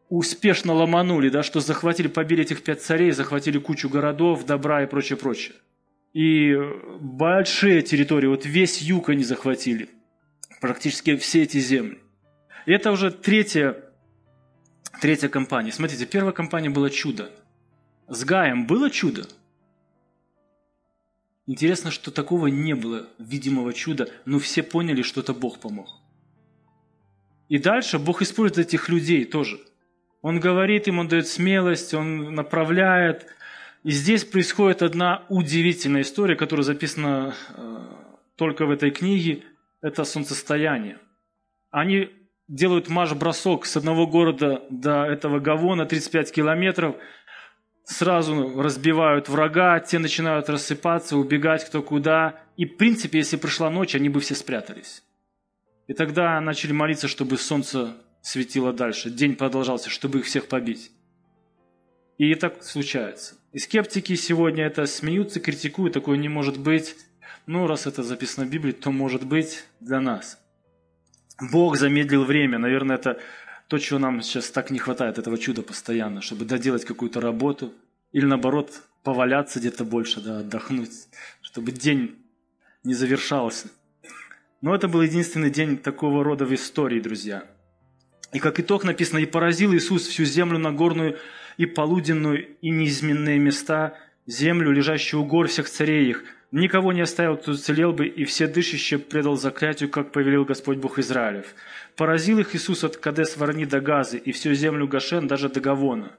[0.07, 5.17] успешно ломанули, да, что захватили, побили этих пять царей, захватили кучу городов, добра и прочее,
[5.17, 5.55] прочее
[6.17, 6.57] и
[6.99, 9.87] большие территории, вот весь юг они захватили,
[10.59, 11.99] практически все эти земли.
[12.65, 13.77] И это уже третья,
[14.99, 15.71] третья компания.
[15.71, 17.29] Смотрите, первая компания была чудо.
[18.07, 19.27] С Гаем было чудо?
[21.45, 25.87] Интересно, что такого не было, видимого чуда, но все поняли, что это Бог помог.
[27.47, 29.59] И дальше Бог использует этих людей тоже.
[30.23, 33.27] Он говорит им, он дает смелость, он направляет,
[33.83, 37.77] И здесь происходит одна удивительная история, которая записана э,
[38.35, 39.43] только в этой книге.
[39.81, 40.99] Это солнцестояние.
[41.69, 42.09] Они
[42.47, 46.95] делают марш-бросок с одного города до этого Гавона, 35 километров,
[47.83, 52.39] сразу разбивают врага, те начинают рассыпаться, убегать кто куда.
[52.57, 55.03] И, в принципе, если пришла ночь, они бы все спрятались.
[55.87, 60.91] И тогда начали молиться, чтобы солнце светило дальше, день продолжался, чтобы их всех побить.
[62.17, 63.35] И так случается.
[63.53, 66.95] И скептики сегодня это смеются, критикуют, такое не может быть.
[67.45, 70.39] Ну, раз это записано в Библии, то может быть для нас.
[71.39, 72.57] Бог замедлил время.
[72.57, 73.19] Наверное, это
[73.67, 77.73] то, чего нам сейчас так не хватает, этого чуда постоянно, чтобы доделать какую-то работу
[78.11, 80.91] или наоборот поваляться где-то больше, да, отдохнуть,
[81.41, 82.15] чтобы день
[82.83, 83.67] не завершался.
[84.61, 87.45] Но это был единственный день такого рода в истории, друзья.
[88.33, 91.17] И как итог написано, «И поразил Иисус всю землю Нагорную
[91.57, 97.35] и полуденную, и неизменные места, землю, лежащую у гор всех царей их, Никого не оставил,
[97.35, 101.53] кто уцелел бы, и все дышащие предал заклятию, как повелел Господь Бог Израилев.
[101.97, 106.13] Поразил их Иисус от Кадес Варни до Газы, и всю землю Гашен даже до Гавона.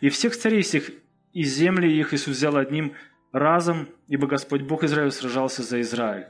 [0.00, 0.90] И всех царей сих
[1.32, 2.92] и земли их Иисус взял одним
[3.32, 6.26] разом, ибо Господь Бог Израилев сражался за Израиль.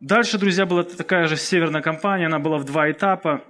[0.00, 3.44] Дальше, друзья, была такая же северная кампания, она была в два этапа.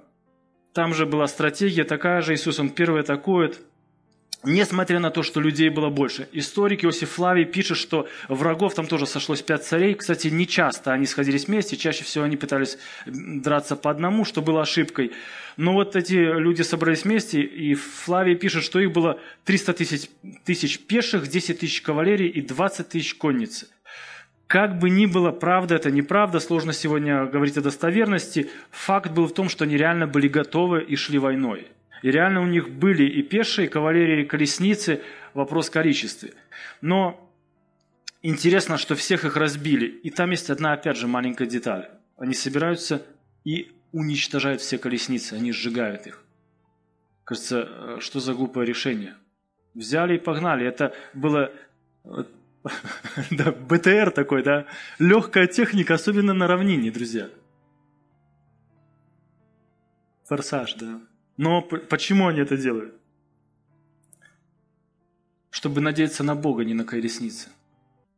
[0.74, 3.60] Там же была стратегия такая же, Иисус, он первый атакует–
[4.44, 6.28] Несмотря на то, что людей было больше.
[6.32, 9.94] Историк Иосиф Флавий пишет, что врагов там тоже сошлось пять царей.
[9.94, 14.62] Кстати, не часто они сходились вместе, чаще всего они пытались драться по одному, что было
[14.62, 15.10] ошибкой.
[15.56, 20.08] Но вот эти люди собрались вместе, и Флавий пишет, что их было 300 тысяч,
[20.44, 23.66] тысяч пеших, 10 тысяч кавалерий и 20 тысяч конницы.
[24.46, 29.34] Как бы ни было, правда это неправда, сложно сегодня говорить о достоверности, факт был в
[29.34, 31.66] том, что они реально были готовы и шли войной.
[32.02, 35.02] И реально у них были и пешие, и кавалерии, и колесницы,
[35.34, 36.28] вопрос количества.
[36.80, 37.32] Но
[38.22, 39.86] интересно, что всех их разбили.
[39.86, 41.88] И там есть одна, опять же, маленькая деталь.
[42.16, 43.04] Они собираются
[43.44, 46.24] и уничтожают все колесницы, они сжигают их.
[47.24, 49.14] Кажется, э, что за глупое решение?
[49.74, 50.66] Взяли и погнали.
[50.66, 51.52] Это было
[52.04, 52.24] э,
[53.30, 54.66] да, БТР такой, да,
[54.98, 57.28] легкая техника, особенно на равнине, друзья.
[60.24, 61.00] Форсаж, да.
[61.38, 62.94] Но почему они это делают?
[65.50, 67.48] Чтобы надеяться на Бога, не на колесницы.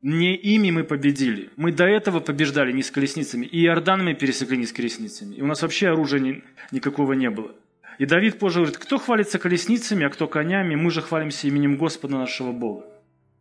[0.03, 1.51] Не ими мы победили.
[1.57, 3.45] Мы до этого побеждали не с колесницами.
[3.45, 5.35] И Иордан мы пересекли не с колесницами.
[5.35, 6.43] И у нас вообще оружия ни,
[6.73, 7.55] никакого не было.
[7.99, 12.17] И Давид позже говорит, кто хвалится колесницами, а кто конями, мы же хвалимся именем Господа
[12.17, 12.87] нашего Бога.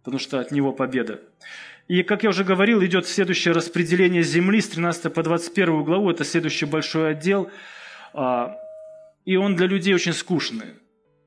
[0.04, 1.22] Потому что от Него победа.
[1.88, 6.12] И, как я уже говорил, идет следующее распределение земли с 13 по 21 главу.
[6.12, 7.50] Это следующий большой отдел.
[9.26, 10.76] И он для людей очень скучный.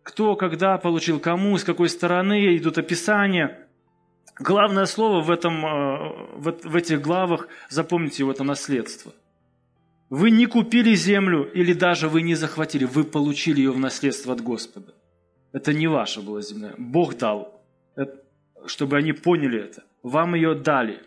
[0.02, 3.68] Кто, когда получил, кому, с какой стороны, идут описания.
[4.38, 9.12] Главное слово в, этом, э, в этих главах, запомните его, это наследство.
[10.10, 14.42] Вы не купили землю или даже вы не захватили, вы получили ее в наследство от
[14.42, 14.94] Господа.
[15.52, 16.74] Это не ваша была земля.
[16.76, 17.62] Бог дал,
[18.66, 19.84] чтобы они поняли это.
[20.02, 21.00] Вам ее дали.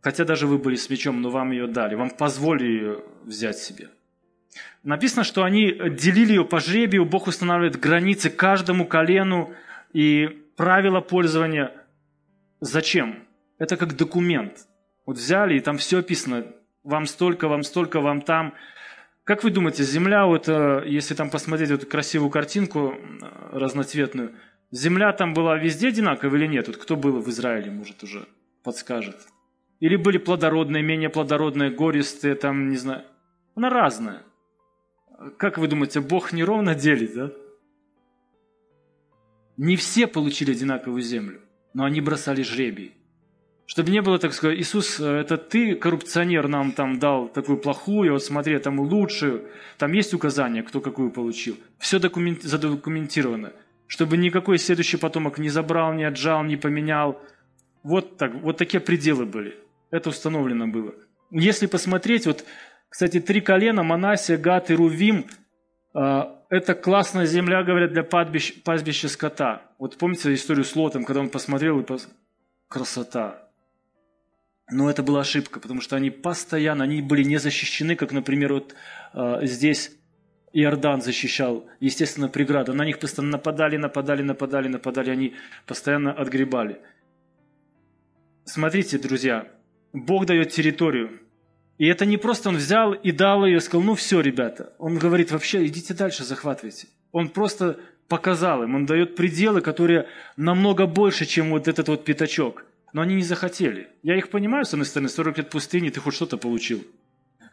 [0.00, 1.94] Хотя даже вы были с мечом, но вам ее дали.
[1.94, 3.88] Вам позволили ее взять себе.
[4.84, 9.54] Написано, что они делили ее по жребию, Бог устанавливает границы каждому колену
[9.94, 11.72] и правила пользования.
[12.60, 13.24] Зачем?
[13.58, 14.66] Это как документ.
[15.06, 16.46] Вот взяли, и там все описано.
[16.82, 18.52] Вам столько, вам столько, вам там.
[19.24, 24.34] Как вы думаете, земля, вот, э, если там посмотреть эту красивую картинку э, разноцветную,
[24.70, 26.66] земля там была везде одинаковая или нет?
[26.66, 28.26] Вот кто был в Израиле, может, уже
[28.62, 29.16] подскажет.
[29.80, 33.04] Или были плодородные, менее плодородные, гористые, там, не знаю.
[33.54, 34.22] Она разная.
[35.38, 37.32] Как вы думаете, Бог неровно делит, да?
[39.56, 41.40] Не все получили одинаковую землю,
[41.72, 42.94] но они бросали жребий.
[43.66, 48.22] Чтобы не было, так сказать, Иисус, это ты, коррупционер, нам там дал такую плохую, вот
[48.22, 49.48] смотри, там лучшую.
[49.78, 51.56] Там есть указания, кто какую получил.
[51.78, 53.52] Все документ, задокументировано.
[53.86, 57.22] Чтобы никакой следующий потомок не забрал, не отжал, не поменял.
[57.82, 59.56] Вот, так, вот такие пределы были.
[59.90, 60.94] Это установлено было.
[61.30, 62.44] Если посмотреть, вот
[62.94, 65.26] кстати, три колена, Манасия, Гат и Рувим,
[65.94, 69.62] а, это классная земля, говорят, для пастбища, пастбища скота.
[69.80, 72.08] Вот помните историю с Лотом, когда он посмотрел и пос...
[72.68, 73.48] красота.
[74.70, 78.76] Но это была ошибка, потому что они постоянно, они были не защищены, как, например, вот
[79.12, 79.90] э, здесь
[80.52, 82.74] Иордан защищал, естественно, преграда.
[82.74, 85.34] На них постоянно нападали, нападали, нападали, нападали, они
[85.66, 86.78] постоянно отгребали.
[88.44, 89.48] Смотрите, друзья,
[89.92, 91.23] Бог дает территорию,
[91.78, 94.72] и это не просто он взял и дал ее, сказал, ну все, ребята.
[94.78, 96.86] Он говорит, вообще идите дальше, захватывайте.
[97.10, 102.64] Он просто показал им, Он дает пределы, которые намного больше, чем вот этот вот пятачок.
[102.92, 103.88] Но они не захотели.
[104.02, 106.84] Я их понимаю, с одной стороны, 40 лет пустыни, ты хоть что-то получил.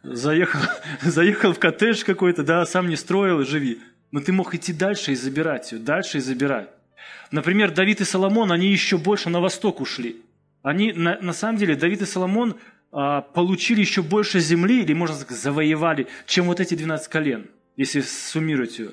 [0.04, 0.62] Заехал,
[1.02, 3.80] заехал в коттедж какой-то, да, сам не строил живи.
[4.12, 6.70] Но ты мог идти дальше и забирать ее, дальше и забирать.
[7.32, 10.18] Например, Давид и Соломон, они еще больше на восток ушли.
[10.62, 12.58] Они, на, на самом деле, Давид и Соломон
[12.92, 18.78] получили еще больше земли, или, можно сказать, завоевали, чем вот эти 12 колен, если суммировать
[18.80, 18.92] ее.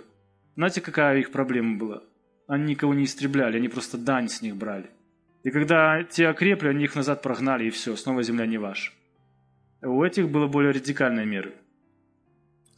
[0.56, 2.02] Знаете, какая их проблема была?
[2.46, 4.90] Они никого не истребляли, они просто дань с них брали.
[5.44, 8.92] И когда те окрепли, они их назад прогнали, и все, снова земля не ваша.
[9.82, 11.54] У этих было более радикальные меры.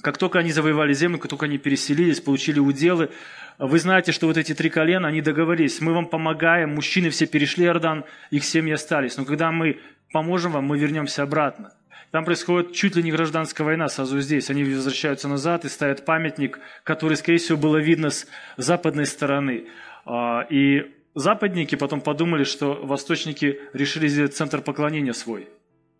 [0.02, 3.10] Как только они завоевали землю, как только они переселились, получили уделы,
[3.58, 7.66] вы знаете, что вот эти три колена, они договорились, мы вам помогаем, мужчины все перешли
[7.66, 9.18] Иордан, их семьи остались.
[9.18, 9.78] Но когда мы
[10.12, 11.72] поможем вам, мы вернемся обратно.
[12.10, 14.50] Там происходит чуть ли не гражданская война сразу здесь.
[14.50, 19.68] Они возвращаются назад и ставят памятник, который, скорее всего, было видно с западной стороны.
[20.04, 25.48] А, и западники потом подумали, что восточники решили сделать центр поклонения свой.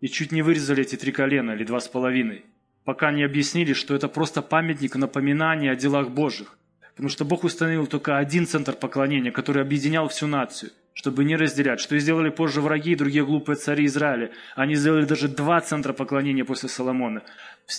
[0.01, 2.43] И чуть не вырезали эти три колена или два с половиной.
[2.83, 6.57] Пока не объяснили, что это просто памятник напоминания о делах Божьих.
[6.91, 11.79] Потому что Бог установил только один центр поклонения, который объединял всю нацию чтобы не разделять.
[11.79, 14.31] Что и сделали позже враги и другие глупые цари Израиля.
[14.55, 17.23] Они сделали даже два центра поклонения после Соломона.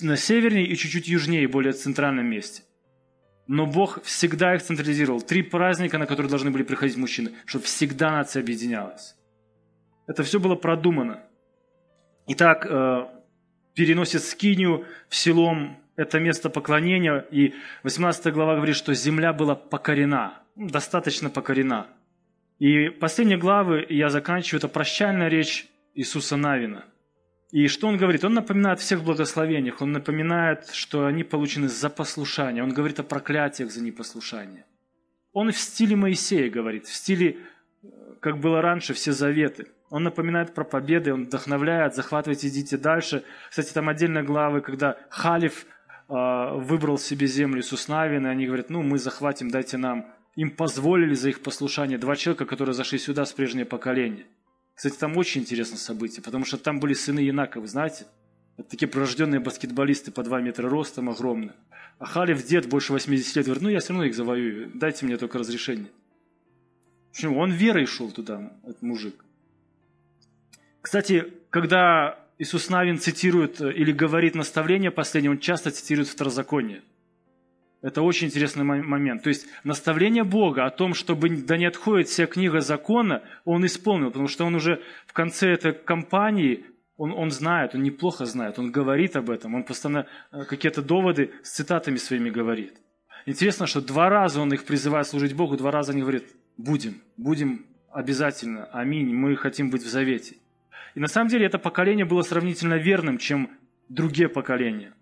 [0.01, 2.63] На севернее и чуть-чуть южнее, более центральном месте.
[3.47, 5.21] Но Бог всегда их централизировал.
[5.21, 9.17] Три праздника, на которые должны были приходить мужчины, чтобы всегда нация объединялась.
[10.07, 11.21] Это все было продумано.
[12.29, 13.07] Итак, э,
[13.75, 20.43] переносит скинию в селом это место поклонения, и 18 глава говорит, что земля была покорена,
[20.57, 21.89] достаточно покорена–
[22.63, 26.85] и последние главы я заканчиваю, это прощальная речь Иисуса Навина.
[27.51, 28.23] И что он говорит?
[28.25, 33.03] Он напоминает о всех благословениях, он напоминает, что они получены за послушание, он говорит о
[33.03, 34.65] проклятиях за непослушание.
[35.33, 37.39] Он в стиле Моисея говорит, в стиле,
[38.21, 39.67] как было раньше, все заветы.
[39.91, 43.25] Он напоминает про победы, он вдохновляет, захватывайте, идите дальше.
[43.51, 45.67] Кстати, там отдельные главы, когда Халиф
[46.09, 46.15] э,
[46.59, 51.15] выбрал себе землю Иисус Навин, и они говорят, ну, мы захватим, дайте нам им позволили
[51.15, 54.25] за их послушание два человека, которые зашли сюда с прежнего поколения.
[54.75, 58.07] Кстати, там очень интересное событие, потому что там были сыны Янаковы, знаете?
[58.57, 61.55] Это такие прирожденные баскетболисты по 2 метра ростом, огромные.
[61.99, 65.17] А Халев, дед, больше 80 лет, говорит, ну я все равно их завоюю, дайте мне
[65.17, 65.89] только разрешение.
[67.13, 67.39] Почему?
[67.39, 69.25] Он верой шел туда, этот мужик.
[70.81, 76.83] Кстати, когда Иисус Навин цитирует э, или говорит наставление последнее, он часто цитирует второзаконие.
[77.83, 79.25] Это очень интересный момент.
[79.25, 84.09] То есть наставление Бога о том, чтобы да не отходит вся книга закона, он исполнил,
[84.09, 86.65] потому что он уже в конце этой кампании,
[86.97, 91.33] он, он знает, он неплохо знает, он говорит об этом, он постоянно э, какие-то доводы
[91.43, 92.75] с цитатами своими говорит.
[93.27, 96.23] Интересно, что два раза он их призывает служить Богу, два раза они говорят,
[96.57, 100.37] будем, будем обязательно, аминь, мы хотим быть в завете.
[100.95, 103.51] И на самом деле это поколение было сравнительно верным, чем
[103.89, 104.95] другие поколения–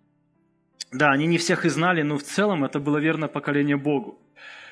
[0.92, 4.18] да, они не всех и знали, но в целом это было верное поколение Богу.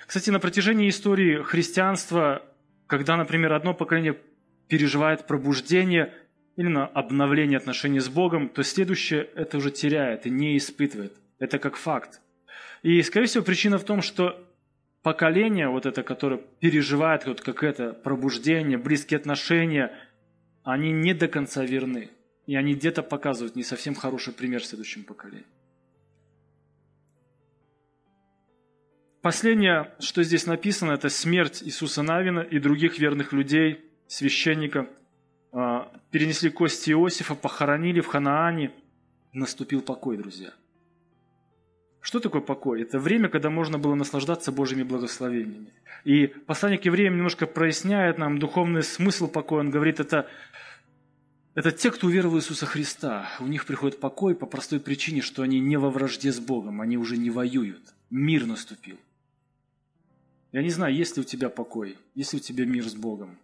[0.06, 2.42] Кстати, на протяжении истории христианства,
[2.86, 4.16] когда, например, одно поколение
[4.68, 6.14] переживает пробуждение
[6.56, 11.12] или на обновление отношений с Богом, то следующее это уже теряет и не испытывает.
[11.38, 12.20] Это как факт.
[12.82, 14.44] И, скорее всего, причина в том, что
[15.02, 19.92] поколение, вот это, которое переживает вот как это пробуждение, близкие отношения,
[20.64, 22.10] они не до конца верны.
[22.46, 25.46] И они где-то показывают не совсем хороший пример следующему поколению.
[29.20, 34.88] Последнее, что здесь написано, это смерть Иисуса Навина и других верных людей, священника.
[35.50, 38.70] А, перенесли кости Иосифа, похоронили в Ханаане.
[39.32, 40.52] Наступил покой, друзья.
[42.00, 42.82] Что такое покой?
[42.82, 45.72] Это время, когда можно было наслаждаться Божьими благословениями.
[46.04, 49.60] И посланник евреям немножко проясняет нам духовный смысл покоя.
[49.60, 50.28] Он говорит, это,
[51.54, 53.28] это те, кто уверовал в Иисуса Христа.
[53.40, 56.96] У них приходит покой по простой причине, что они не во вражде с Богом, они
[56.96, 57.82] уже не воюют.
[58.10, 58.96] Мир наступил.
[60.52, 63.38] Я не знаю, есть ли у тебя покой, есть ли у тебя мир с Богом.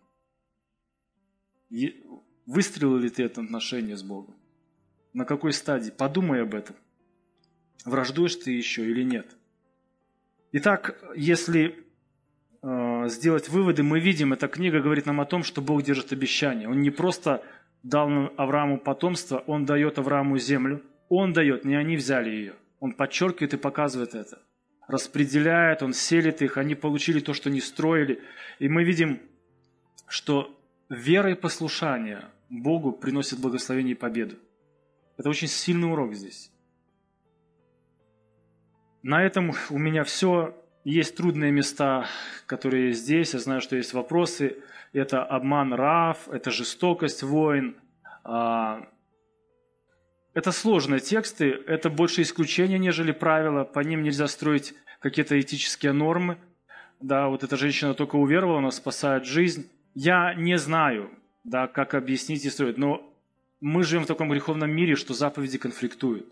[2.47, 4.35] Выстрелил ли ты это отношение с Богом?
[5.13, 5.91] На какой стадии?
[5.91, 6.77] Подумай об этом.
[7.85, 9.37] Враждуешь ты еще или нет?
[10.53, 11.85] Итак, если
[12.63, 16.69] э, сделать выводы, мы видим, эта книга говорит нам о том, что Бог держит обещание.
[16.69, 17.45] Он не просто
[17.83, 20.83] дал Аврааму потомство, Он дает Аврааму землю.
[21.09, 22.55] Он дает, не они взяли ее.
[22.81, 24.44] Он подчеркивает и показывает это
[24.87, 28.23] распределяет, Он селит их, они получили то, что не строили.
[28.59, 29.21] И мы видим,
[30.07, 30.59] что
[30.89, 34.37] вера и послушание Богу приносит благословение и победу.
[35.17, 36.51] Это очень сильный урок здесь.
[39.03, 40.55] На этом у меня все.
[40.85, 42.07] есть трудные места,
[42.47, 43.35] которые здесь.
[43.35, 44.57] Я знаю, что есть вопросы.
[44.93, 47.77] Это обман Рав, это жестокость войн.
[50.35, 53.63] Это сложные тексты, это больше исключения, нежели правила.
[53.65, 56.39] По ним нельзя строить какие-то этические нормы.
[57.01, 59.71] Да, вот эта женщина только уверовала, она спасает жизнь.
[59.95, 61.11] Я не знаю,
[61.45, 63.09] да, как объяснить и строить, но
[63.61, 66.27] мы живем в таком греховном мире, что заповеди конфликтуют.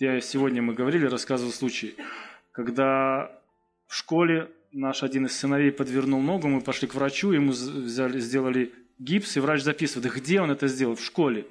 [0.00, 1.94] Я сегодня мы говорили, рассказывал случай,
[2.50, 3.30] когда
[3.86, 8.72] в школе наш один из сыновей подвернул ногу, мы пошли к врачу, ему взяли, сделали
[8.98, 10.96] гипс, и врач записывает, где он это сделал?
[10.96, 11.46] В школе.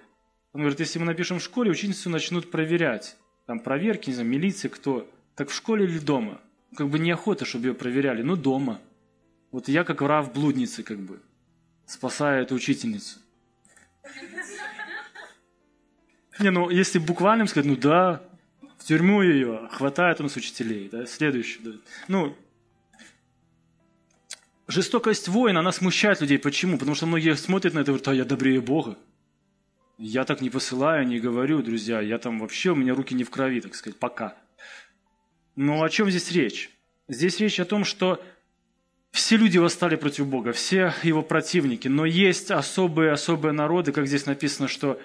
[0.54, 3.18] Он говорит, если мы напишем в школе, учительницу начнут проверять.
[3.45, 5.10] Там проверки, не знаю, милиция, кто.
[5.36, 6.41] Так в школе или дома?
[6.76, 8.22] Как бы неохота, чтобы ее проверяли.
[8.24, 8.80] Ну, дома.
[9.52, 11.20] Вот я как врав блудницы, как бы,
[11.86, 13.20] спасаю эту учительницу.
[16.39, 18.24] Не, ну, если буквально сказать, ну да,
[18.78, 21.60] в тюрьму ее, хватает у нас учителей, да, следующий.
[21.62, 21.72] Да.
[22.08, 22.36] Ну,
[24.68, 26.39] жестокость войн, она смущает людей.
[26.39, 26.78] Почему?
[26.78, 28.97] Потому что многие смотрят на это и говорят, а я добрее Бога.
[30.02, 33.30] Я так не посылаю, не говорю, друзья, я там вообще, у меня руки не в
[33.30, 34.38] крови, так сказать, пока.
[35.58, 36.72] Но о чем здесь речь?
[37.10, 38.24] Здесь речь о том, что
[39.12, 44.70] все люди восстали против Бога, все его противники, но есть особые-особые народы, как здесь написано,
[44.70, 45.02] что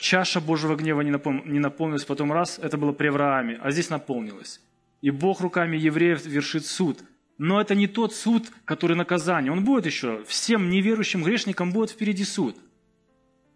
[0.00, 1.12] чаша Божьего гнева не,
[1.48, 4.60] не наполнилась потом раз, это было при Аврааме, а здесь наполнилась.
[5.00, 7.04] И Бог руками евреев вершит суд.
[7.38, 9.52] Но это не тот суд, который наказание.
[9.52, 12.56] Он будет еще, всем неверующим грешникам будет впереди суд.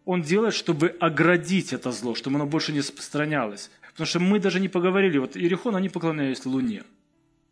[0.08, 3.70] Он делает, чтобы оградить это зло, чтобы оно больше не распространялось.
[3.92, 6.84] Потому что мы даже не поговорили, вот Иерихон, они поклонялись Луне.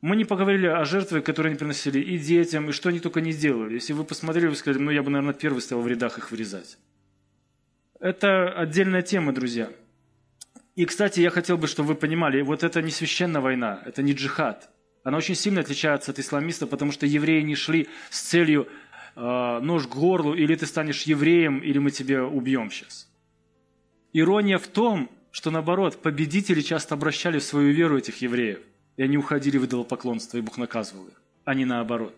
[0.00, 3.34] Мы не поговорили о жертве, которые они приносили и детям, и что они только не
[3.34, 3.74] делали.
[3.74, 6.78] Если вы посмотрели, вы сказали, ну я бы, наверное, первый стоял в рядах их вырезать.
[8.00, 9.68] Это отдельная тема, друзья.
[10.76, 14.14] И, кстати, я хотел бы, чтобы вы понимали, вот это не священная война, это не
[14.14, 14.70] джихад.
[15.06, 18.66] Она очень сильно отличается от исламистов, потому что евреи не шли с целью
[19.16, 23.08] нож к горлу, или ты станешь евреем, или мы тебя убьем сейчас.
[24.12, 28.60] Ирония в том, что наоборот, победители часто обращали в свою веру этих евреев,
[28.96, 32.14] и они уходили в идолопоклонство, и Бог наказывал их, а не наоборот.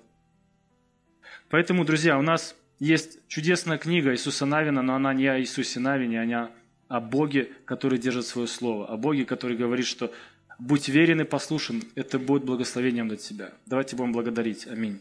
[1.51, 6.20] Поэтому, друзья, у нас есть чудесная книга Иисуса Навина, но она не о Иисусе Навине,
[6.22, 6.51] а
[6.88, 10.12] о Боге, который держит свое слово, о Боге, который говорит, что
[10.59, 13.53] будь верен и послушен, это будет благословением для тебя.
[13.66, 14.66] Давайте будем благодарить.
[14.66, 15.01] Аминь.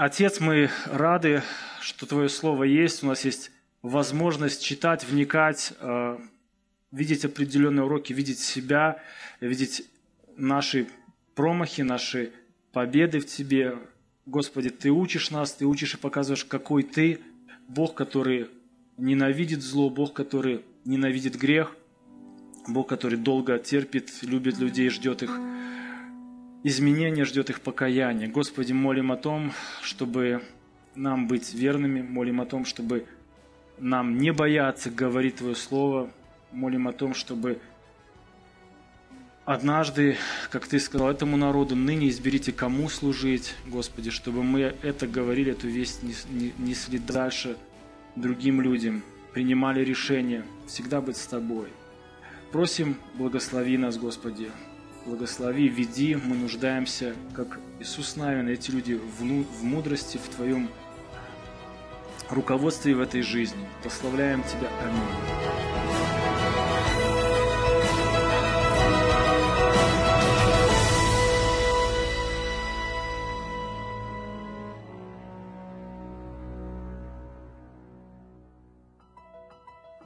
[0.00, 1.42] Отец, мы рады,
[1.82, 3.50] что Твое Слово есть, у нас есть
[3.82, 6.18] возможность читать, вникать, э,
[6.90, 9.02] видеть определенные уроки, видеть себя,
[9.42, 9.86] видеть
[10.38, 10.88] наши
[11.34, 12.32] промахи, наши
[12.72, 13.76] победы в Тебе.
[14.24, 17.20] Господи, Ты учишь нас, Ты учишь и показываешь, какой Ты,
[17.68, 18.48] Бог, который
[18.96, 21.76] ненавидит зло, Бог, который ненавидит грех,
[22.66, 25.38] Бог, который долго терпит, любит людей, ждет их
[26.62, 28.28] изменения, ждет их покаяние.
[28.28, 29.52] Господи, молим о том,
[29.82, 30.42] чтобы
[30.94, 33.06] нам быть верными, молим о том, чтобы
[33.78, 36.10] нам не бояться говорить Твое Слово,
[36.52, 37.58] молим о том, чтобы
[39.44, 40.16] однажды,
[40.50, 45.68] как Ты сказал этому народу, ныне изберите, кому служить, Господи, чтобы мы это говорили, эту
[45.68, 47.56] весть несли дальше
[48.16, 49.02] другим людям,
[49.32, 51.68] принимали решения всегда быть с Тобой.
[52.52, 54.50] Просим, благослови нас, Господи,
[55.06, 60.68] благослови, веди, мы нуждаемся, как Иисус Навин, эти люди в, в мудрости, в Твоем
[62.28, 63.68] руководстве в этой жизни.
[63.82, 64.68] Прославляем Тебя.
[64.82, 65.79] Аминь.